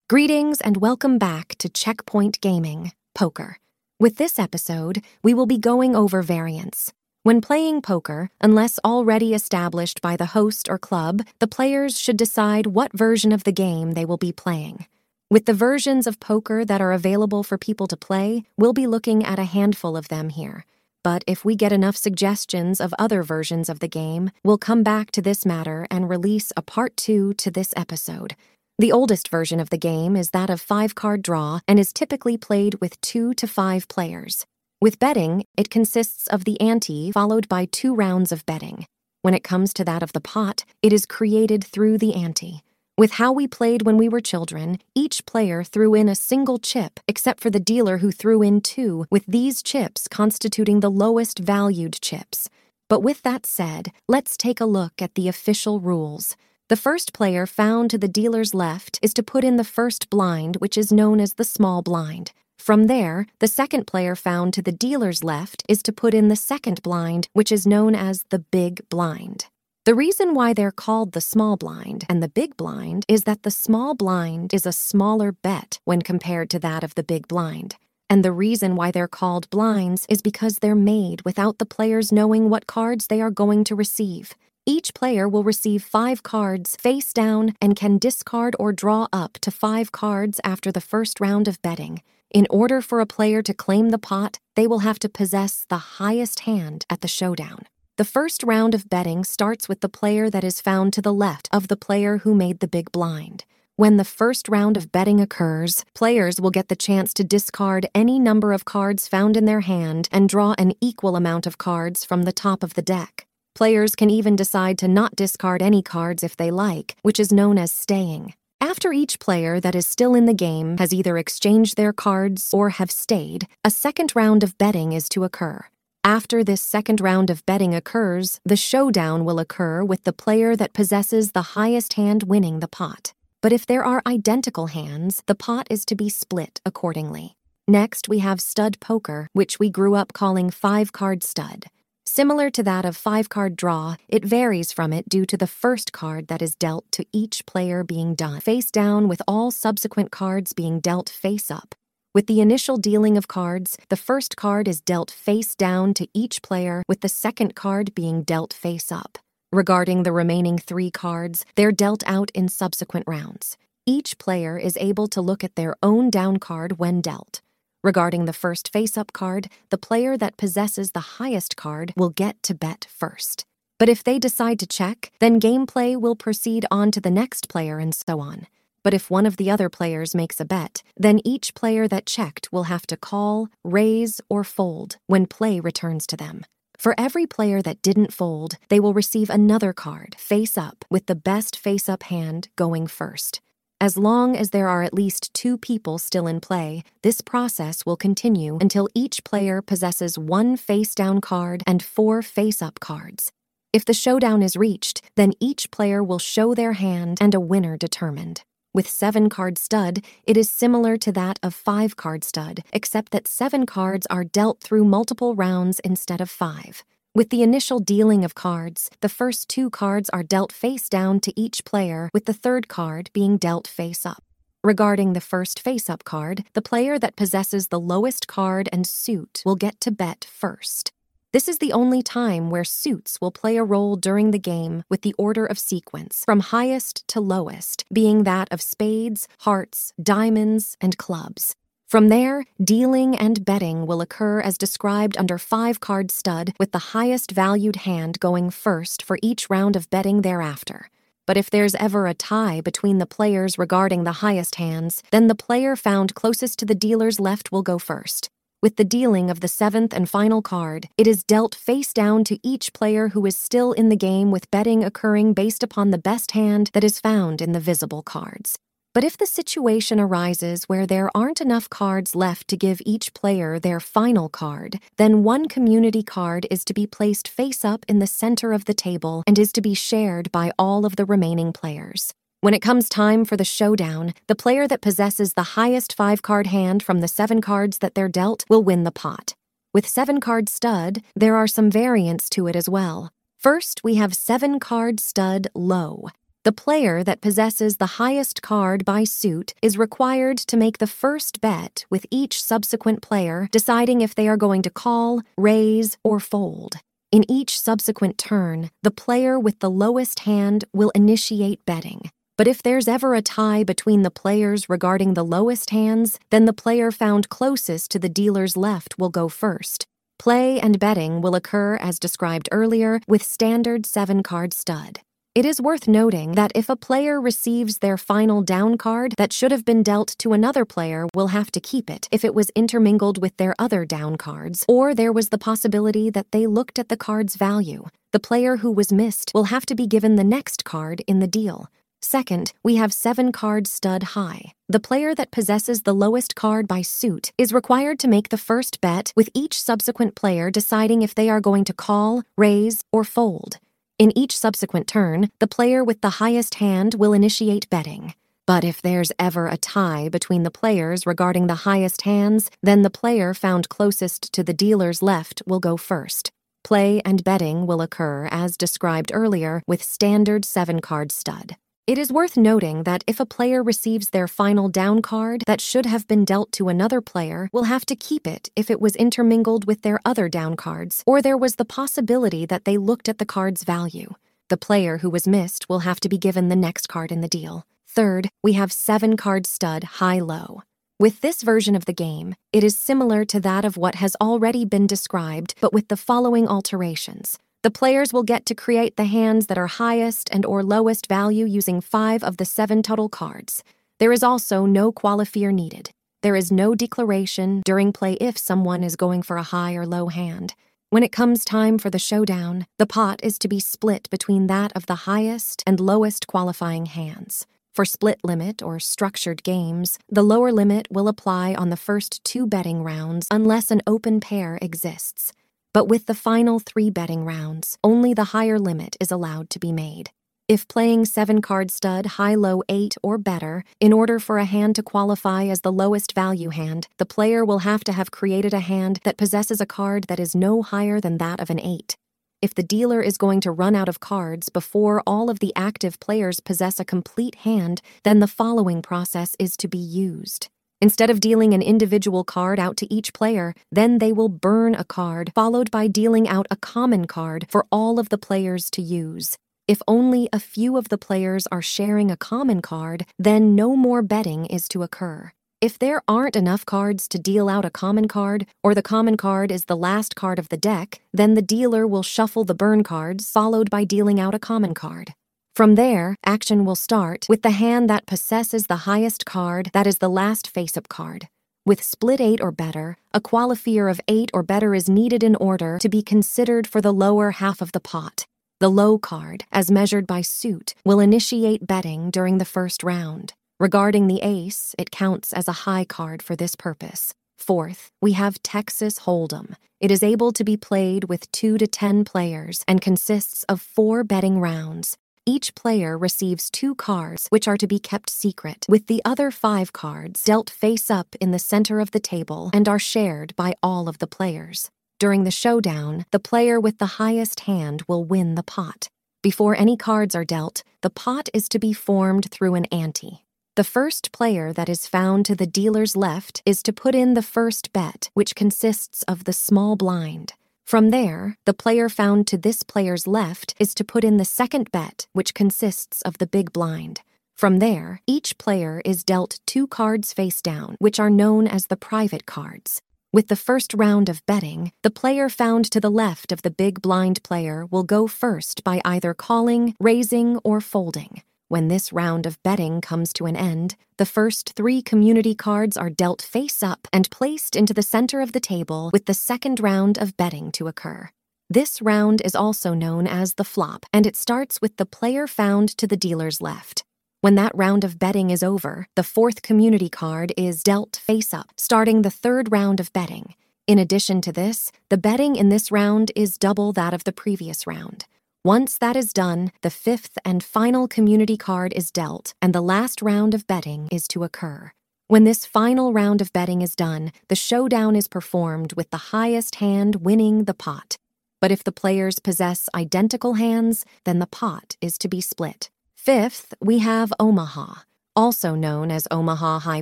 Greetings 0.09 0.59
and 0.59 0.75
welcome 0.75 1.17
back 1.17 1.55
to 1.59 1.69
Checkpoint 1.69 2.41
Gaming, 2.41 2.91
Poker. 3.15 3.59
With 4.01 4.17
this 4.17 4.37
episode, 4.37 5.01
we 5.23 5.33
will 5.33 5.45
be 5.45 5.57
going 5.57 5.95
over 5.95 6.21
variants. 6.21 6.91
When 7.23 7.39
playing 7.39 7.83
poker, 7.83 8.31
unless 8.41 8.79
already 8.83 9.33
established 9.33 10.01
by 10.01 10.17
the 10.17 10.33
host 10.35 10.67
or 10.69 10.77
club, 10.77 11.21
the 11.39 11.47
players 11.47 11.97
should 11.97 12.17
decide 12.17 12.67
what 12.67 12.91
version 12.91 13.31
of 13.31 13.45
the 13.45 13.53
game 13.53 13.93
they 13.93 14.03
will 14.03 14.17
be 14.17 14.33
playing. 14.33 14.87
With 15.31 15.45
the 15.45 15.53
versions 15.53 16.05
of 16.05 16.19
poker 16.19 16.65
that 16.65 16.81
are 16.81 16.91
available 16.91 17.43
for 17.43 17.57
people 17.57 17.87
to 17.87 17.95
play, 17.95 18.43
we'll 18.57 18.73
be 18.73 18.87
looking 18.87 19.23
at 19.23 19.39
a 19.39 19.45
handful 19.45 19.95
of 19.95 20.09
them 20.09 20.27
here. 20.27 20.65
But 21.07 21.23
if 21.25 21.45
we 21.45 21.55
get 21.55 21.71
enough 21.71 21.95
suggestions 21.95 22.81
of 22.81 22.93
other 22.99 23.23
versions 23.23 23.69
of 23.69 23.79
the 23.79 23.87
game, 23.87 24.29
we'll 24.43 24.57
come 24.57 24.83
back 24.83 25.09
to 25.11 25.21
this 25.21 25.45
matter 25.45 25.87
and 25.89 26.09
release 26.09 26.51
a 26.57 26.61
part 26.61 26.97
two 26.97 27.33
to 27.35 27.49
this 27.49 27.73
episode. 27.77 28.35
The 28.77 28.91
oldest 28.91 29.29
version 29.29 29.61
of 29.61 29.69
the 29.69 29.77
game 29.77 30.17
is 30.17 30.31
that 30.31 30.49
of 30.49 30.59
five 30.59 30.95
card 30.95 31.21
draw 31.21 31.61
and 31.65 31.79
is 31.79 31.93
typically 31.93 32.35
played 32.35 32.81
with 32.81 32.99
two 32.99 33.33
to 33.35 33.47
five 33.47 33.87
players. 33.87 34.45
With 34.81 34.99
betting, 34.99 35.45
it 35.55 35.69
consists 35.69 36.27
of 36.27 36.43
the 36.43 36.59
ante 36.59 37.13
followed 37.13 37.47
by 37.47 37.69
two 37.71 37.95
rounds 37.95 38.33
of 38.33 38.45
betting. 38.45 38.85
When 39.21 39.33
it 39.33 39.45
comes 39.45 39.73
to 39.75 39.85
that 39.85 40.03
of 40.03 40.11
the 40.11 40.19
pot, 40.19 40.65
it 40.81 40.91
is 40.91 41.05
created 41.05 41.63
through 41.63 41.99
the 41.99 42.15
ante. 42.15 42.63
With 42.99 43.11
how 43.11 43.31
we 43.31 43.45
played 43.47 43.83
when 43.83 43.95
we 43.97 44.09
were 44.09 44.19
children, 44.19 44.79
each 44.95 45.27
player 45.27 45.63
threw 45.63 45.93
in 45.93 46.09
a 46.09 46.15
single 46.15 46.57
chip, 46.57 46.99
except 47.07 47.41
for 47.41 47.51
the 47.51 47.59
dealer 47.59 47.99
who 47.99 48.11
threw 48.11 48.41
in 48.41 48.59
two, 48.59 49.05
with 49.11 49.23
these 49.27 49.61
chips 49.61 50.07
constituting 50.07 50.79
the 50.79 50.89
lowest 50.89 51.37
valued 51.37 52.01
chips. 52.01 52.49
But 52.89 53.01
with 53.01 53.21
that 53.21 53.45
said, 53.45 53.91
let's 54.07 54.35
take 54.35 54.59
a 54.59 54.65
look 54.65 54.99
at 54.99 55.13
the 55.13 55.27
official 55.27 55.79
rules. 55.79 56.35
The 56.69 56.75
first 56.75 57.13
player 57.13 57.45
found 57.45 57.91
to 57.91 57.99
the 57.99 58.07
dealer's 58.07 58.55
left 58.55 58.97
is 59.03 59.13
to 59.13 59.21
put 59.21 59.43
in 59.43 59.57
the 59.57 59.63
first 59.63 60.09
blind, 60.09 60.55
which 60.55 60.75
is 60.75 60.91
known 60.91 61.19
as 61.19 61.35
the 61.35 61.43
small 61.43 61.83
blind. 61.83 62.31
From 62.57 62.87
there, 62.87 63.27
the 63.37 63.47
second 63.47 63.85
player 63.85 64.15
found 64.15 64.55
to 64.55 64.63
the 64.63 64.71
dealer's 64.71 65.23
left 65.23 65.61
is 65.69 65.83
to 65.83 65.93
put 65.93 66.15
in 66.15 66.29
the 66.29 66.35
second 66.35 66.81
blind, 66.81 67.27
which 67.33 67.51
is 67.51 67.67
known 67.67 67.93
as 67.93 68.23
the 68.31 68.39
big 68.39 68.89
blind. 68.89 69.45
The 69.87 69.95
reason 69.95 70.33
why 70.33 70.51
they're 70.51 70.69
called 70.69 71.13
the 71.13 71.21
small 71.21 71.55
blind 71.55 72.03
and 72.09 72.21
the 72.21 72.27
big 72.27 72.57
blind 72.57 73.05
is 73.07 73.23
that 73.23 73.43
the 73.43 73.49
small 73.49 73.95
blind 73.95 74.53
is 74.53 74.65
a 74.65 74.73
smaller 74.73 75.31
bet 75.31 75.79
when 75.85 76.01
compared 76.01 76.49
to 76.49 76.59
that 76.59 76.83
of 76.83 76.93
the 76.95 77.03
big 77.03 77.25
blind. 77.29 77.77
And 78.09 78.21
the 78.21 78.33
reason 78.33 78.75
why 78.75 78.91
they're 78.91 79.07
called 79.07 79.49
blinds 79.49 80.05
is 80.09 80.21
because 80.21 80.57
they're 80.57 80.75
made 80.75 81.21
without 81.21 81.57
the 81.57 81.65
players 81.65 82.11
knowing 82.11 82.49
what 82.49 82.67
cards 82.67 83.07
they 83.07 83.21
are 83.21 83.31
going 83.31 83.63
to 83.63 83.75
receive. 83.75 84.33
Each 84.65 84.93
player 84.93 85.29
will 85.29 85.45
receive 85.45 85.85
five 85.85 86.21
cards 86.21 86.75
face 86.75 87.13
down 87.13 87.55
and 87.61 87.73
can 87.77 87.97
discard 87.97 88.57
or 88.59 88.73
draw 88.73 89.07
up 89.13 89.37
to 89.39 89.51
five 89.51 89.93
cards 89.93 90.41
after 90.43 90.69
the 90.69 90.81
first 90.81 91.21
round 91.21 91.47
of 91.47 91.61
betting. 91.61 92.01
In 92.29 92.45
order 92.49 92.81
for 92.81 92.99
a 92.99 93.05
player 93.05 93.41
to 93.41 93.53
claim 93.53 93.91
the 93.91 93.97
pot, 93.97 94.39
they 94.57 94.67
will 94.67 94.79
have 94.79 94.99
to 94.99 95.07
possess 95.07 95.65
the 95.69 95.95
highest 95.95 96.41
hand 96.41 96.85
at 96.89 96.99
the 96.99 97.07
showdown. 97.07 97.67
The 97.97 98.05
first 98.05 98.43
round 98.43 98.75
of 98.75 98.91
betting 98.91 99.23
starts 99.23 99.67
with 99.67 99.79
the 99.81 99.89
player 99.89 100.29
that 100.29 100.43
is 100.43 100.61
found 100.61 100.93
to 100.93 101.01
the 101.01 101.11
left 101.11 101.49
of 101.51 101.67
the 101.67 101.75
player 101.75 102.19
who 102.19 102.35
made 102.35 102.59
the 102.59 102.67
big 102.67 102.91
blind. 102.91 103.43
When 103.75 103.97
the 103.97 104.05
first 104.05 104.47
round 104.47 104.77
of 104.77 104.91
betting 104.91 105.19
occurs, 105.19 105.83
players 105.95 106.39
will 106.39 106.51
get 106.51 106.67
the 106.67 106.75
chance 106.75 107.11
to 107.15 107.23
discard 107.23 107.87
any 107.95 108.19
number 108.19 108.53
of 108.53 108.65
cards 108.65 109.07
found 109.07 109.35
in 109.35 109.45
their 109.45 109.61
hand 109.61 110.09
and 110.11 110.29
draw 110.29 110.53
an 110.59 110.73
equal 110.79 111.15
amount 111.15 111.47
of 111.47 111.57
cards 111.57 112.05
from 112.05 112.21
the 112.21 112.31
top 112.31 112.61
of 112.61 112.75
the 112.75 112.83
deck. 112.83 113.25
Players 113.55 113.95
can 113.95 114.11
even 114.11 114.35
decide 114.35 114.77
to 114.77 114.87
not 114.87 115.15
discard 115.15 115.63
any 115.63 115.81
cards 115.81 116.21
if 116.21 116.37
they 116.37 116.51
like, 116.51 116.97
which 117.01 117.19
is 117.19 117.33
known 117.33 117.57
as 117.57 117.71
staying. 117.71 118.35
After 118.61 118.93
each 118.93 119.17
player 119.17 119.59
that 119.59 119.73
is 119.73 119.87
still 119.87 120.13
in 120.13 120.25
the 120.25 120.35
game 120.35 120.77
has 120.77 120.93
either 120.93 121.17
exchanged 121.17 121.77
their 121.77 121.93
cards 121.93 122.51
or 122.53 122.69
have 122.69 122.91
stayed, 122.91 123.47
a 123.63 123.71
second 123.71 124.15
round 124.15 124.43
of 124.43 124.55
betting 124.59 124.93
is 124.93 125.09
to 125.09 125.23
occur. 125.23 125.65
After 126.07 126.41
this 126.41 126.61
second 126.61 127.01
round 127.01 127.29
of 127.29 127.45
betting 127.45 127.75
occurs, 127.75 128.39
the 128.45 128.55
showdown 128.55 129.25
will 129.25 129.39
occur 129.39 129.83
with 129.83 130.05
the 130.05 130.13
player 130.13 130.55
that 130.55 130.71
possesses 130.71 131.33
the 131.33 131.57
highest 131.59 131.95
hand 131.95 132.23
winning 132.23 132.61
the 132.61 132.69
pot. 132.69 133.11
But 133.41 133.51
if 133.51 133.65
there 133.65 133.83
are 133.83 134.01
identical 134.07 134.67
hands, 134.67 135.21
the 135.25 135.35
pot 135.35 135.67
is 135.69 135.83
to 135.83 135.95
be 135.95 136.07
split 136.07 136.61
accordingly. 136.65 137.35
Next, 137.67 138.07
we 138.07 138.19
have 138.19 138.39
stud 138.39 138.79
poker, 138.79 139.27
which 139.33 139.59
we 139.59 139.69
grew 139.69 139.95
up 139.95 140.13
calling 140.13 140.49
five 140.49 140.93
card 140.93 141.25
stud. 141.25 141.65
Similar 142.05 142.51
to 142.51 142.63
that 142.63 142.85
of 142.85 142.95
five 142.95 143.27
card 143.27 143.57
draw, 143.57 143.97
it 144.07 144.23
varies 144.23 144.71
from 144.71 144.93
it 144.93 145.09
due 145.09 145.25
to 145.25 145.35
the 145.35 145.45
first 145.45 145.91
card 145.91 146.29
that 146.29 146.41
is 146.41 146.55
dealt 146.55 146.89
to 146.93 147.05
each 147.11 147.45
player 147.45 147.83
being 147.83 148.15
done 148.15 148.39
face 148.39 148.71
down, 148.71 149.09
with 149.09 149.21
all 149.27 149.51
subsequent 149.51 150.11
cards 150.11 150.53
being 150.53 150.79
dealt 150.79 151.09
face 151.09 151.51
up. 151.51 151.75
With 152.17 152.25
the 152.25 152.41
initial 152.41 152.77
dealing 152.77 153.15
of 153.15 153.27
cards, 153.27 153.77
the 153.89 153.95
first 153.95 154.35
card 154.35 154.67
is 154.67 154.81
dealt 154.81 155.11
face 155.11 155.53
down 155.53 155.93
to 155.93 156.07
each 156.15 156.41
player, 156.41 156.81
with 156.87 157.01
the 157.01 157.09
second 157.09 157.53
card 157.53 157.93
being 157.93 158.23
dealt 158.23 158.53
face 158.53 158.91
up. 158.91 159.19
Regarding 159.51 160.01
the 160.01 160.11
remaining 160.11 160.57
three 160.57 160.89
cards, 160.89 161.45
they're 161.55 161.71
dealt 161.71 162.03
out 162.07 162.31
in 162.31 162.49
subsequent 162.49 163.05
rounds. 163.07 163.55
Each 163.85 164.17
player 164.17 164.57
is 164.57 164.79
able 164.81 165.07
to 165.09 165.21
look 165.21 165.43
at 165.43 165.55
their 165.55 165.75
own 165.83 166.09
down 166.09 166.37
card 166.37 166.79
when 166.79 167.01
dealt. 167.01 167.41
Regarding 167.83 168.25
the 168.25 168.33
first 168.33 168.73
face 168.73 168.97
up 168.97 169.13
card, 169.13 169.47
the 169.69 169.77
player 169.77 170.17
that 170.17 170.37
possesses 170.37 170.93
the 170.93 171.19
highest 171.21 171.55
card 171.55 171.93
will 171.95 172.09
get 172.09 172.41
to 172.41 172.55
bet 172.55 172.87
first. 172.89 173.45
But 173.77 173.89
if 173.89 174.03
they 174.03 174.17
decide 174.17 174.57
to 174.57 174.65
check, 174.65 175.11
then 175.19 175.39
gameplay 175.39 175.95
will 175.95 176.15
proceed 176.15 176.65
on 176.71 176.89
to 176.93 176.99
the 176.99 177.11
next 177.11 177.47
player 177.47 177.77
and 177.77 177.93
so 177.93 178.19
on. 178.19 178.47
But 178.83 178.93
if 178.93 179.09
one 179.09 179.25
of 179.25 179.37
the 179.37 179.49
other 179.49 179.69
players 179.69 180.15
makes 180.15 180.39
a 180.39 180.45
bet, 180.45 180.83
then 180.95 181.19
each 181.25 181.53
player 181.53 181.87
that 181.87 182.05
checked 182.05 182.51
will 182.51 182.63
have 182.63 182.87
to 182.87 182.97
call, 182.97 183.49
raise, 183.63 184.21
or 184.29 184.43
fold 184.43 184.97
when 185.07 185.25
play 185.25 185.59
returns 185.59 186.07
to 186.07 186.17
them. 186.17 186.45
For 186.77 186.93
every 186.97 187.25
player 187.25 187.61
that 187.63 187.81
didn't 187.81 188.13
fold, 188.13 188.57
they 188.69 188.79
will 188.79 188.93
receive 188.93 189.29
another 189.29 189.73
card, 189.73 190.15
face 190.19 190.57
up, 190.57 190.85
with 190.89 191.07
the 191.07 191.15
best 191.15 191.55
face 191.55 191.89
up 191.89 192.03
hand 192.03 192.49
going 192.55 192.85
first. 192.85 193.41
As 193.79 193.97
long 193.97 194.35
as 194.35 194.49
there 194.49 194.67
are 194.67 194.81
at 194.81 194.93
least 194.93 195.33
two 195.33 195.57
people 195.57 195.99
still 195.99 196.25
in 196.25 196.39
play, 196.39 196.83
this 197.03 197.21
process 197.21 197.85
will 197.85 197.95
continue 197.95 198.57
until 198.59 198.89
each 198.95 199.23
player 199.23 199.61
possesses 199.61 200.17
one 200.17 200.57
face 200.57 200.95
down 200.95 201.21
card 201.21 201.61
and 201.67 201.83
four 201.83 202.23
face 202.23 202.61
up 202.61 202.79
cards. 202.79 203.31
If 203.73 203.85
the 203.85 203.93
showdown 203.93 204.41
is 204.41 204.55
reached, 204.55 205.01
then 205.15 205.33
each 205.39 205.69
player 205.69 206.03
will 206.03 206.17
show 206.17 206.55
their 206.55 206.73
hand 206.73 207.19
and 207.21 207.35
a 207.35 207.39
winner 207.39 207.77
determined. 207.77 208.43
With 208.77 208.87
7 208.87 209.27
card 209.27 209.57
stud, 209.57 210.05
it 210.23 210.37
is 210.37 210.51
similar 210.51 210.97
to 210.97 211.11
that 211.13 211.39
of 211.41 211.55
5 211.55 211.95
card 211.95 212.23
stud, 212.23 212.61
except 212.71 213.11
that 213.11 213.27
7 213.27 213.65
cards 213.65 214.05
are 214.11 214.23
dealt 214.23 214.61
through 214.61 214.85
multiple 214.85 215.33
rounds 215.33 215.79
instead 215.79 216.21
of 216.21 216.29
5. 216.29 216.83
With 217.15 217.31
the 217.31 217.41
initial 217.41 217.79
dealing 217.79 218.23
of 218.23 218.35
cards, 218.35 218.91
the 219.01 219.09
first 219.09 219.49
two 219.49 219.71
cards 219.71 220.11
are 220.11 220.21
dealt 220.21 220.51
face 220.51 220.89
down 220.89 221.21
to 221.21 221.33
each 221.35 221.65
player, 221.65 222.11
with 222.13 222.25
the 222.25 222.35
third 222.43 222.67
card 222.67 223.09
being 223.13 223.37
dealt 223.37 223.65
face 223.65 224.05
up. 224.05 224.21
Regarding 224.63 225.13
the 225.13 225.21
first 225.21 225.59
face 225.59 225.89
up 225.89 226.03
card, 226.03 226.43
the 226.53 226.61
player 226.61 226.99
that 226.99 227.15
possesses 227.15 227.69
the 227.69 227.79
lowest 227.79 228.27
card 228.27 228.69
and 228.71 228.85
suit 228.85 229.41
will 229.43 229.55
get 229.55 229.81
to 229.81 229.89
bet 229.89 230.27
first. 230.31 230.91
This 231.37 231.47
is 231.47 231.59
the 231.59 231.71
only 231.71 232.01
time 232.01 232.49
where 232.49 232.63
suits 232.63 233.21
will 233.21 233.29
play 233.29 233.57
a 233.57 233.63
role 233.63 233.95
during 233.95 234.31
the 234.31 234.39
game 234.39 234.83
with 234.89 235.03
the 235.03 235.13
order 235.19 235.45
of 235.45 235.59
sequence, 235.59 236.23
from 236.25 236.39
highest 236.39 237.07
to 237.09 237.21
lowest, 237.21 237.85
being 237.93 238.23
that 238.23 238.51
of 238.51 238.59
spades, 238.59 239.27
hearts, 239.41 239.93
diamonds, 240.01 240.77
and 240.81 240.97
clubs. 240.97 241.55
From 241.85 242.09
there, 242.09 242.45
dealing 242.59 243.15
and 243.15 243.45
betting 243.45 243.85
will 243.85 244.01
occur 244.01 244.41
as 244.41 244.57
described 244.57 245.15
under 245.15 245.37
5 245.37 245.79
card 245.79 246.09
stud, 246.09 246.55
with 246.57 246.71
the 246.71 246.97
highest 246.97 247.29
valued 247.29 247.75
hand 247.85 248.19
going 248.19 248.49
first 248.49 249.03
for 249.03 249.19
each 249.21 249.47
round 249.47 249.75
of 249.75 249.91
betting 249.91 250.23
thereafter. 250.23 250.89
But 251.27 251.37
if 251.37 251.51
there's 251.51 251.75
ever 251.75 252.07
a 252.07 252.15
tie 252.15 252.61
between 252.61 252.97
the 252.97 253.05
players 253.05 253.59
regarding 253.59 254.05
the 254.05 254.25
highest 254.25 254.55
hands, 254.55 255.03
then 255.11 255.27
the 255.27 255.35
player 255.35 255.75
found 255.75 256.15
closest 256.15 256.57
to 256.57 256.65
the 256.65 256.73
dealer's 256.73 257.19
left 257.19 257.51
will 257.51 257.61
go 257.61 257.77
first. 257.77 258.31
With 258.67 258.75
the 258.75 258.83
dealing 258.83 259.29
of 259.29 259.39
the 259.39 259.47
seventh 259.47 259.93
and 259.93 260.09
final 260.09 260.41
card, 260.41 260.89
it 260.97 261.07
is 261.07 261.23
dealt 261.23 261.55
face 261.55 261.93
down 261.93 262.25
to 262.25 262.37
each 262.43 262.73
player 262.73 263.07
who 263.07 263.25
is 263.25 263.37
still 263.37 263.71
in 263.71 263.87
the 263.87 263.95
game 263.95 264.29
with 264.29 264.51
betting 264.51 264.83
occurring 264.83 265.31
based 265.31 265.63
upon 265.63 265.89
the 265.89 265.97
best 265.97 266.31
hand 266.31 266.69
that 266.73 266.83
is 266.83 266.99
found 266.99 267.41
in 267.41 267.53
the 267.53 267.61
visible 267.61 268.03
cards. 268.03 268.59
But 268.93 269.05
if 269.05 269.15
the 269.17 269.25
situation 269.25 270.01
arises 270.01 270.65
where 270.65 270.85
there 270.85 271.09
aren't 271.15 271.39
enough 271.39 271.69
cards 271.69 272.13
left 272.13 272.49
to 272.49 272.57
give 272.57 272.81
each 272.85 273.13
player 273.13 273.57
their 273.57 273.79
final 273.79 274.27
card, 274.27 274.81
then 274.97 275.23
one 275.23 275.47
community 275.47 276.03
card 276.03 276.45
is 276.51 276.65
to 276.65 276.73
be 276.73 276.85
placed 276.85 277.29
face 277.29 277.63
up 277.63 277.85
in 277.87 277.99
the 277.99 278.13
center 278.21 278.51
of 278.51 278.65
the 278.65 278.73
table 278.73 279.23
and 279.25 279.39
is 279.39 279.53
to 279.53 279.61
be 279.61 279.75
shared 279.75 280.29
by 280.33 280.51
all 280.59 280.85
of 280.85 280.97
the 280.97 281.05
remaining 281.05 281.53
players. 281.53 282.13
When 282.39 282.53
it 282.53 282.61
comes 282.61 282.87
time 282.87 283.25
for 283.25 283.35
the 283.35 283.43
showdown, 283.43 284.13
the 284.27 284.35
player 284.35 284.67
that 284.67 284.79
possesses 284.79 285.33
the 285.33 285.57
highest 285.57 285.95
five 285.95 286.21
card 286.21 286.45
hand 286.45 286.83
from 286.83 287.01
the 287.01 287.07
seven 287.07 287.41
cards 287.41 287.79
that 287.79 287.95
they're 287.95 288.07
dealt 288.07 288.45
will 288.47 288.61
win 288.61 288.83
the 288.83 288.91
pot. 288.91 289.33
With 289.73 289.87
seven 289.87 290.19
card 290.19 290.47
stud, 290.47 291.01
there 291.15 291.35
are 291.35 291.47
some 291.47 291.71
variants 291.71 292.29
to 292.29 292.45
it 292.47 292.55
as 292.55 292.69
well. 292.69 293.09
First, 293.39 293.83
we 293.83 293.95
have 293.95 294.13
seven 294.13 294.59
card 294.59 294.99
stud 294.99 295.47
low. 295.55 296.09
The 296.43 296.51
player 296.51 297.03
that 297.03 297.21
possesses 297.21 297.77
the 297.77 297.97
highest 297.97 298.43
card 298.43 298.85
by 298.85 299.03
suit 299.03 299.55
is 299.63 299.79
required 299.79 300.37
to 300.37 300.57
make 300.57 300.77
the 300.77 300.85
first 300.85 301.41
bet 301.41 301.85
with 301.89 302.05
each 302.11 302.39
subsequent 302.39 303.01
player, 303.01 303.49
deciding 303.51 304.01
if 304.01 304.13
they 304.13 304.27
are 304.27 304.37
going 304.37 304.61
to 304.61 304.69
call, 304.69 305.23
raise, 305.39 305.97
or 306.03 306.19
fold. 306.19 306.75
In 307.11 307.29
each 307.31 307.59
subsequent 307.59 308.19
turn, 308.19 308.69
the 308.83 308.91
player 308.91 309.39
with 309.39 309.57
the 309.57 309.71
lowest 309.71 310.19
hand 310.19 310.65
will 310.71 310.91
initiate 310.91 311.65
betting. 311.65 312.11
But 312.37 312.47
if 312.47 312.61
there's 312.61 312.87
ever 312.87 313.15
a 313.15 313.21
tie 313.23 313.63
between 313.63 314.03
the 314.03 314.11
players 314.11 314.69
regarding 314.69 315.15
the 315.15 315.25
lowest 315.25 315.71
hands, 315.71 316.19
then 316.29 316.45
the 316.45 316.53
player 316.53 316.91
found 316.91 317.29
closest 317.29 317.89
to 317.91 317.99
the 317.99 318.09
dealer's 318.09 318.55
left 318.55 318.99
will 318.99 319.09
go 319.09 319.27
first. 319.27 319.87
Play 320.19 320.59
and 320.59 320.79
betting 320.79 321.21
will 321.21 321.33
occur 321.33 321.77
as 321.77 321.97
described 321.99 322.47
earlier 322.51 322.99
with 323.07 323.23
standard 323.23 323.87
7 323.87 324.21
card 324.21 324.53
stud. 324.53 324.99
It 325.33 325.45
is 325.45 325.61
worth 325.61 325.87
noting 325.87 326.31
that 326.31 326.51
if 326.55 326.69
a 326.69 326.75
player 326.75 327.21
receives 327.21 327.79
their 327.79 327.97
final 327.97 328.41
down 328.41 328.77
card 328.77 329.13
that 329.17 329.33
should 329.33 329.51
have 329.51 329.65
been 329.65 329.83
dealt 329.83 330.15
to 330.19 330.33
another 330.33 330.65
player 330.65 331.07
will 331.15 331.27
have 331.27 331.51
to 331.51 331.59
keep 331.59 331.89
it 331.89 332.07
if 332.11 332.23
it 332.23 332.33
was 332.33 332.51
intermingled 332.55 333.19
with 333.19 333.37
their 333.37 333.55
other 333.59 333.83
down 333.85 334.15
cards, 334.15 334.63
or 334.67 334.93
there 334.93 335.11
was 335.11 335.29
the 335.29 335.37
possibility 335.37 336.09
that 336.11 336.31
they 336.31 336.45
looked 336.47 336.77
at 336.79 336.89
the 336.89 336.97
card's 336.97 337.35
value. 337.35 337.85
The 338.13 338.19
player 338.19 338.57
who 338.57 338.71
was 338.71 338.91
missed 338.91 339.31
will 339.33 339.45
have 339.45 339.65
to 339.67 339.75
be 339.75 339.85
given 339.85 340.15
the 340.15 340.23
next 340.23 340.63
card 340.63 341.01
in 341.07 341.19
the 341.19 341.27
deal. 341.27 341.69
Second, 342.01 342.53
we 342.63 342.75
have 342.75 342.93
seven 342.93 343.31
card 343.31 343.67
stud 343.67 344.03
high. 344.15 344.53
The 344.69 344.79
player 344.79 345.15
that 345.15 345.31
possesses 345.31 345.81
the 345.81 345.95
lowest 345.95 346.35
card 346.35 346.67
by 346.67 346.81
suit 346.81 347.31
is 347.37 347.53
required 347.53 347.99
to 347.99 348.07
make 348.07 348.29
the 348.29 348.37
first 348.37 348.81
bet, 348.81 349.11
with 349.15 349.29
each 349.33 349.61
subsequent 349.61 350.15
player 350.15 350.51
deciding 350.51 351.01
if 351.01 351.15
they 351.15 351.29
are 351.29 351.41
going 351.41 351.63
to 351.65 351.73
call, 351.73 352.23
raise, 352.37 352.83
or 352.91 353.03
fold. 353.03 353.57
In 353.97 354.15
each 354.15 354.37
subsequent 354.37 354.87
turn, 354.87 355.29
the 355.39 355.47
player 355.47 355.83
with 355.83 356.01
the 356.01 356.21
highest 356.21 356.55
hand 356.55 356.93
will 356.93 357.13
initiate 357.13 357.69
betting. 357.69 358.13
But 358.45 358.63
if 358.63 358.81
there's 358.81 359.11
ever 359.17 359.47
a 359.47 359.57
tie 359.57 360.07
between 360.07 360.43
the 360.43 360.51
players 360.51 361.07
regarding 361.07 361.47
the 361.47 361.63
highest 361.65 362.03
hands, 362.03 362.51
then 362.61 362.83
the 362.83 362.89
player 362.89 363.33
found 363.33 363.69
closest 363.69 364.31
to 364.33 364.43
the 364.43 364.53
dealer's 364.53 365.01
left 365.01 365.41
will 365.47 365.59
go 365.59 365.75
first. 365.77 366.31
Play 366.63 367.01
and 367.03 367.23
betting 367.23 367.65
will 367.65 367.81
occur 367.81 368.27
as 368.29 368.55
described 368.55 369.11
earlier 369.13 369.63
with 369.67 369.81
standard 369.83 370.45
7 370.45 370.79
card 370.79 371.11
stud. 371.11 371.57
It 371.87 371.97
is 371.97 372.11
worth 372.11 372.35
noting 372.35 372.83
that 372.83 373.05
if 373.07 373.21
a 373.21 373.25
player 373.25 373.63
receives 373.63 374.09
their 374.09 374.27
final 374.27 374.67
down 374.67 375.01
card 375.01 375.45
that 375.47 375.61
should 375.61 375.85
have 375.85 376.05
been 376.05 376.25
dealt 376.25 376.51
to 376.51 376.67
another 376.67 376.99
player, 376.99 377.47
will 377.53 377.63
have 377.63 377.85
to 377.85 377.95
keep 377.95 378.27
it 378.27 378.49
if 378.57 378.69
it 378.69 378.81
was 378.81 378.97
intermingled 378.97 379.63
with 379.63 379.83
their 379.83 380.01
other 380.03 380.27
down 380.27 380.57
cards, 380.57 381.01
or 381.07 381.21
there 381.21 381.37
was 381.37 381.55
the 381.55 381.63
possibility 381.63 382.45
that 382.45 382.65
they 382.65 382.75
looked 382.75 383.07
at 383.07 383.19
the 383.19 383.25
card's 383.25 383.63
value. 383.63 384.15
The 384.49 384.57
player 384.57 384.97
who 384.97 385.09
was 385.09 385.29
missed 385.29 385.69
will 385.69 385.79
have 385.79 386.01
to 386.01 386.09
be 386.09 386.17
given 386.17 386.49
the 386.49 386.57
next 386.57 386.89
card 386.89 387.09
in 387.09 387.21
the 387.21 387.29
deal. 387.29 387.63
Third, 387.87 388.27
we 388.43 388.51
have 388.51 388.73
seven 388.73 389.15
card 389.15 389.45
stud 389.45 389.85
high 389.85 390.19
low. 390.19 390.63
With 390.99 391.21
this 391.21 391.41
version 391.41 391.73
of 391.73 391.85
the 391.85 391.93
game, 391.93 392.35
it 392.51 392.65
is 392.65 392.75
similar 392.75 393.23
to 393.23 393.39
that 393.39 393.63
of 393.63 393.77
what 393.77 393.95
has 393.95 394.13
already 394.19 394.65
been 394.65 394.87
described, 394.87 395.53
but 395.61 395.71
with 395.71 395.87
the 395.87 395.95
following 395.95 396.49
alterations. 396.49 397.39
The 397.67 397.79
players 397.79 398.13
will 398.13 398.23
get 398.23 398.45
to 398.45 398.55
create 398.55 398.95
the 398.95 399.03
hands 399.03 399.47
that 399.47 399.57
are 399.57 399.67
highest 399.67 400.29
and 400.31 400.45
or 400.45 400.63
lowest 400.63 401.07
value 401.07 401.45
using 401.45 401.81
5 401.81 402.23
of 402.23 402.37
the 402.37 402.45
7 402.45 402.81
total 402.81 403.09
cards. 403.09 403.61
There 403.99 404.13
is 404.13 404.23
also 404.23 404.65
no 404.65 404.89
qualifier 404.93 405.53
needed. 405.53 405.89
There 406.21 406.37
is 406.37 406.49
no 406.49 406.75
declaration 406.75 407.61
during 407.65 407.91
play 407.91 408.13
if 408.21 408.37
someone 408.37 408.85
is 408.85 408.95
going 408.95 409.21
for 409.21 409.35
a 409.35 409.43
high 409.43 409.73
or 409.73 409.85
low 409.85 410.07
hand. 410.07 410.55
When 410.91 411.03
it 411.03 411.11
comes 411.11 411.43
time 411.43 411.77
for 411.77 411.89
the 411.89 411.99
showdown, 411.99 412.67
the 412.77 412.87
pot 412.87 413.19
is 413.21 413.37
to 413.39 413.49
be 413.49 413.59
split 413.59 414.09
between 414.09 414.47
that 414.47 414.71
of 414.73 414.85
the 414.85 415.03
highest 415.03 415.61
and 415.67 415.81
lowest 415.81 416.25
qualifying 416.25 416.85
hands. 416.85 417.47
For 417.75 417.83
split 417.83 418.21
limit 418.23 418.63
or 418.63 418.79
structured 418.79 419.43
games, 419.43 419.99
the 420.07 420.23
lower 420.23 420.53
limit 420.53 420.87
will 420.89 421.09
apply 421.09 421.53
on 421.53 421.69
the 421.69 421.75
first 421.75 422.23
two 422.23 422.47
betting 422.47 422.81
rounds 422.81 423.27
unless 423.29 423.71
an 423.71 423.81
open 423.85 424.21
pair 424.21 424.57
exists. 424.61 425.33
But 425.77 425.89
with 425.89 426.07
the 426.07 426.15
final 426.15 426.57
three 426.57 426.89
betting 426.89 427.23
rounds, 427.23 427.77
only 427.83 428.11
the 428.11 428.31
higher 428.35 428.57
limit 428.57 428.97
is 428.99 429.11
allowed 429.11 429.51
to 429.51 429.59
be 429.59 429.71
made. 429.71 430.09
If 430.47 430.67
playing 430.67 431.05
7 431.05 431.39
card 431.39 431.69
stud, 431.69 432.17
high 432.17 432.33
low 432.33 432.63
8 432.67 432.95
or 433.03 433.19
better, 433.19 433.63
in 433.79 433.93
order 433.93 434.17
for 434.17 434.39
a 434.39 434.45
hand 434.45 434.75
to 434.77 434.81
qualify 434.81 435.45
as 435.45 435.61
the 435.61 435.71
lowest 435.71 436.15
value 436.15 436.49
hand, 436.49 436.87
the 436.97 437.05
player 437.05 437.45
will 437.45 437.59
have 437.59 437.83
to 437.83 437.91
have 437.91 438.09
created 438.09 438.55
a 438.55 438.67
hand 438.73 439.01
that 439.03 439.19
possesses 439.19 439.61
a 439.61 439.67
card 439.67 440.05
that 440.05 440.19
is 440.19 440.33
no 440.33 440.63
higher 440.63 440.99
than 440.99 441.19
that 441.19 441.39
of 441.39 441.51
an 441.51 441.59
8. 441.59 441.95
If 442.41 442.55
the 442.55 442.63
dealer 442.63 442.99
is 442.99 443.19
going 443.19 443.41
to 443.41 443.51
run 443.51 443.75
out 443.75 443.87
of 443.87 443.99
cards 443.99 444.49
before 444.49 445.03
all 445.05 445.29
of 445.29 445.37
the 445.37 445.53
active 445.55 445.99
players 445.99 446.39
possess 446.39 446.79
a 446.79 446.85
complete 446.85 447.35
hand, 447.45 447.83
then 448.03 448.17
the 448.17 448.25
following 448.25 448.81
process 448.81 449.35
is 449.37 449.55
to 449.57 449.67
be 449.67 449.77
used. 449.77 450.49
Instead 450.79 451.09
of 451.09 451.19
dealing 451.19 451.55
an 451.55 451.61
individual 451.61 452.23
card 452.23 452.59
out 452.59 452.77
to 452.77 452.93
each 452.93 453.11
player, 453.11 453.55
then 453.71 453.97
they 453.97 454.13
will 454.13 454.29
burn 454.29 454.75
a 454.75 454.83
card, 454.83 455.31
followed 455.33 455.71
by 455.71 455.87
dealing 455.87 456.27
out 456.27 456.45
a 456.51 456.55
common 456.55 457.05
card 457.05 457.47
for 457.49 457.65
all 457.71 457.97
of 457.99 458.09
the 458.09 458.17
players 458.17 458.69
to 458.69 458.81
use. 458.81 459.37
If 459.67 459.81
only 459.87 460.29
a 460.31 460.39
few 460.39 460.77
of 460.77 460.89
the 460.89 460.97
players 460.97 461.47
are 461.51 461.63
sharing 461.63 462.11
a 462.11 462.17
common 462.17 462.61
card, 462.61 463.05
then 463.17 463.55
no 463.55 463.75
more 463.75 464.03
betting 464.03 464.45
is 464.45 464.67
to 464.69 464.83
occur. 464.83 465.31
If 465.59 465.79
there 465.79 466.03
aren't 466.07 466.35
enough 466.35 466.63
cards 466.63 467.07
to 467.07 467.17
deal 467.17 467.49
out 467.49 467.65
a 467.65 467.71
common 467.71 468.07
card, 468.07 468.45
or 468.63 468.75
the 468.75 468.83
common 468.83 469.17
card 469.17 469.51
is 469.51 469.65
the 469.65 469.75
last 469.75 470.15
card 470.15 470.37
of 470.37 470.49
the 470.49 470.57
deck, 470.57 471.01
then 471.11 471.33
the 471.33 471.41
dealer 471.41 471.87
will 471.87 472.03
shuffle 472.03 472.43
the 472.43 472.53
burn 472.53 472.83
cards, 472.83 473.31
followed 473.31 473.71
by 473.71 473.83
dealing 473.83 474.19
out 474.19 474.35
a 474.35 474.39
common 474.39 474.75
card. 474.75 475.15
From 475.57 475.73
there, 475.73 476.15
action 476.23 476.65
will 476.65 476.75
start 476.75 477.25
with 477.27 477.41
the 477.41 477.49
hand 477.49 477.89
that 477.89 478.05
possesses 478.05 478.67
the 478.67 478.85
highest 478.85 479.25
card 479.25 479.71
that 479.73 479.87
is 479.87 479.97
the 479.97 480.07
last 480.07 480.47
face 480.47 480.77
up 480.77 480.87
card. 480.87 481.29
With 481.65 481.81
split 481.81 482.21
8 482.21 482.39
or 482.41 482.51
better, 482.51 482.95
a 483.11 483.19
qualifier 483.19 483.89
of 483.89 483.99
8 484.07 484.29
or 484.35 484.43
better 484.43 484.75
is 484.75 484.87
needed 484.87 485.23
in 485.23 485.35
order 485.37 485.79
to 485.79 485.89
be 485.89 486.03
considered 486.03 486.67
for 486.67 486.79
the 486.79 486.93
lower 486.93 487.31
half 487.31 487.59
of 487.59 487.71
the 487.71 487.79
pot. 487.79 488.27
The 488.59 488.69
low 488.69 488.99
card, 488.99 489.45
as 489.51 489.71
measured 489.71 490.05
by 490.05 490.21
suit, 490.21 490.75
will 490.85 490.99
initiate 490.99 491.65
betting 491.65 492.11
during 492.11 492.37
the 492.37 492.45
first 492.45 492.83
round. 492.83 493.33
Regarding 493.59 494.05
the 494.05 494.21
ace, 494.21 494.75
it 494.77 494.91
counts 494.91 495.33
as 495.33 495.47
a 495.47 495.65
high 495.65 495.85
card 495.85 496.21
for 496.21 496.35
this 496.35 496.55
purpose. 496.55 497.15
Fourth, 497.39 497.89
we 497.99 498.11
have 498.11 498.43
Texas 498.43 498.99
Hold'em. 499.07 499.55
It 499.79 499.89
is 499.89 500.03
able 500.03 500.31
to 500.33 500.43
be 500.43 500.55
played 500.55 501.05
with 501.05 501.31
2 501.31 501.57
to 501.57 501.65
10 501.65 502.05
players 502.05 502.63
and 502.67 502.79
consists 502.79 503.41
of 503.49 503.59
four 503.59 504.03
betting 504.03 504.39
rounds. 504.39 504.97
Each 505.29 505.53
player 505.55 505.97
receives 505.97 506.49
two 506.49 506.73
cards, 506.73 507.27
which 507.27 507.49
are 507.49 507.57
to 507.57 507.67
be 507.67 507.79
kept 507.79 508.09
secret, 508.09 508.65
with 508.69 508.87
the 508.87 509.01
other 509.03 509.29
five 509.29 509.73
cards 509.73 510.23
dealt 510.23 510.49
face 510.49 510.89
up 510.89 511.17
in 511.19 511.31
the 511.31 511.37
center 511.37 511.81
of 511.81 511.91
the 511.91 511.99
table 511.99 512.49
and 512.53 512.69
are 512.69 512.79
shared 512.79 513.35
by 513.35 513.53
all 513.61 513.89
of 513.89 513.97
the 513.97 514.07
players. 514.07 514.71
During 514.99 515.25
the 515.25 515.39
showdown, 515.43 516.05
the 516.11 516.19
player 516.21 516.61
with 516.61 516.77
the 516.77 516.95
highest 516.97 517.41
hand 517.41 517.83
will 517.89 518.05
win 518.05 518.35
the 518.35 518.41
pot. 518.41 518.87
Before 519.21 519.53
any 519.53 519.75
cards 519.75 520.15
are 520.15 520.23
dealt, 520.23 520.63
the 520.81 520.89
pot 520.89 521.27
is 521.33 521.49
to 521.49 521.59
be 521.59 521.73
formed 521.73 522.31
through 522.31 522.55
an 522.55 522.63
ante. 522.71 523.25
The 523.57 523.65
first 523.65 524.13
player 524.13 524.53
that 524.53 524.69
is 524.69 524.87
found 524.87 525.25
to 525.25 525.35
the 525.35 525.45
dealer's 525.45 525.97
left 525.97 526.41
is 526.45 526.63
to 526.63 526.71
put 526.71 526.95
in 526.95 527.15
the 527.15 527.21
first 527.21 527.73
bet, 527.73 528.09
which 528.13 528.33
consists 528.33 529.03
of 529.03 529.25
the 529.25 529.33
small 529.33 529.75
blind. 529.75 530.35
From 530.67 530.89
there, 530.89 531.37
the 531.45 531.53
player 531.53 531.87
found 531.87 532.27
to 532.27 532.37
this 532.37 532.61
player's 532.61 533.07
left 533.07 533.55
is 533.57 533.73
to 533.73 533.85
put 533.85 534.03
in 534.03 534.17
the 534.17 534.25
second 534.25 534.69
bet, 534.69 535.07
which 535.13 535.33
consists 535.33 536.01
of 536.01 536.17
the 536.17 536.27
big 536.27 536.51
blind. 536.51 536.99
From 537.37 537.59
there, 537.59 538.01
each 538.05 538.37
player 538.37 538.81
is 538.83 539.05
dealt 539.05 539.39
two 539.45 539.67
cards 539.67 540.11
face 540.11 540.41
down, 540.41 540.75
which 540.79 540.99
are 540.99 541.09
known 541.09 541.47
as 541.47 541.67
the 541.67 541.77
private 541.77 542.25
cards. 542.25 542.81
With 543.13 543.29
the 543.29 543.37
first 543.37 543.73
round 543.73 544.09
of 544.09 544.25
betting, 544.25 544.73
the 544.83 544.91
player 544.91 545.29
found 545.29 545.71
to 545.71 545.79
the 545.79 545.89
left 545.89 546.33
of 546.33 546.41
the 546.41 546.51
big 546.51 546.81
blind 546.81 547.23
player 547.23 547.65
will 547.71 547.83
go 547.83 548.05
first 548.05 548.65
by 548.65 548.81
either 548.83 549.13
calling, 549.13 549.73
raising, 549.79 550.35
or 550.43 550.59
folding. 550.59 551.21
When 551.49 551.69
this 551.69 551.93
round 551.93 552.25
of 552.25 552.43
betting 552.43 552.81
comes 552.81 553.13
to 553.13 553.25
an 553.25 553.37
end, 553.37 553.77
the 553.97 554.05
first 554.05 554.51
three 554.57 554.81
community 554.81 555.33
cards 555.33 555.77
are 555.77 555.89
dealt 555.89 556.21
face 556.21 556.61
up 556.61 556.89
and 556.91 557.09
placed 557.09 557.55
into 557.55 557.73
the 557.73 557.81
center 557.81 558.19
of 558.19 558.33
the 558.33 558.41
table 558.41 558.89
with 558.91 559.05
the 559.05 559.13
second 559.13 559.61
round 559.61 559.97
of 559.97 560.17
betting 560.17 560.51
to 560.53 560.67
occur. 560.67 561.09
This 561.49 561.81
round 561.81 562.21
is 562.25 562.35
also 562.35 562.73
known 562.73 563.07
as 563.07 563.35
the 563.35 563.45
flop, 563.45 563.85
and 563.93 564.05
it 564.05 564.17
starts 564.17 564.59
with 564.59 564.75
the 564.75 564.85
player 564.85 565.25
found 565.25 565.69
to 565.77 565.87
the 565.87 565.95
dealer's 565.95 566.41
left. 566.41 566.83
When 567.21 567.35
that 567.35 567.55
round 567.55 567.85
of 567.85 567.97
betting 567.97 568.29
is 568.29 568.43
over, 568.43 568.89
the 568.97 569.03
fourth 569.03 569.41
community 569.41 569.87
card 569.87 570.33
is 570.35 570.61
dealt 570.61 570.97
face 570.97 571.33
up, 571.33 571.53
starting 571.55 572.01
the 572.01 572.11
third 572.11 572.51
round 572.51 572.81
of 572.81 572.91
betting. 572.91 573.35
In 573.67 573.79
addition 573.79 574.19
to 574.23 574.33
this, 574.33 574.69
the 574.89 574.97
betting 574.97 575.37
in 575.37 575.47
this 575.47 575.71
round 575.71 576.11
is 576.13 576.37
double 576.37 576.73
that 576.73 576.93
of 576.93 577.05
the 577.05 577.13
previous 577.13 577.65
round. 577.65 578.05
Once 578.47 578.77
that 578.77 578.95
is 578.95 579.11
done, 579.11 579.51
the 579.61 579.69
fifth 579.69 580.17
and 580.23 580.41
final 580.41 580.87
community 580.87 581.35
card 581.35 581.73
is 581.73 581.91
dealt, 581.91 582.33
and 582.41 582.55
the 582.55 582.61
last 582.61 583.01
round 583.01 583.33
of 583.33 583.45
betting 583.45 583.89
is 583.91 584.07
to 584.07 584.23
occur. 584.23 584.71
When 585.09 585.25
this 585.25 585.45
final 585.45 585.91
round 585.91 586.21
of 586.21 586.31
betting 586.31 586.61
is 586.61 586.73
done, 586.73 587.11
the 587.27 587.35
showdown 587.35 587.93
is 587.93 588.07
performed 588.07 588.71
with 588.71 588.89
the 588.89 589.11
highest 589.11 589.55
hand 589.55 589.97
winning 589.97 590.45
the 590.45 590.53
pot. 590.53 590.95
But 591.41 591.51
if 591.51 591.61
the 591.61 591.73
players 591.73 592.19
possess 592.19 592.69
identical 592.73 593.33
hands, 593.33 593.83
then 594.05 594.19
the 594.19 594.33
pot 594.41 594.77
is 594.79 594.97
to 594.99 595.09
be 595.09 595.19
split. 595.19 595.69
Fifth, 595.93 596.53
we 596.61 596.79
have 596.79 597.11
Omaha. 597.19 597.81
Also 598.15 598.55
known 598.55 598.91
as 598.91 599.09
Omaha 599.11 599.59
High 599.59 599.81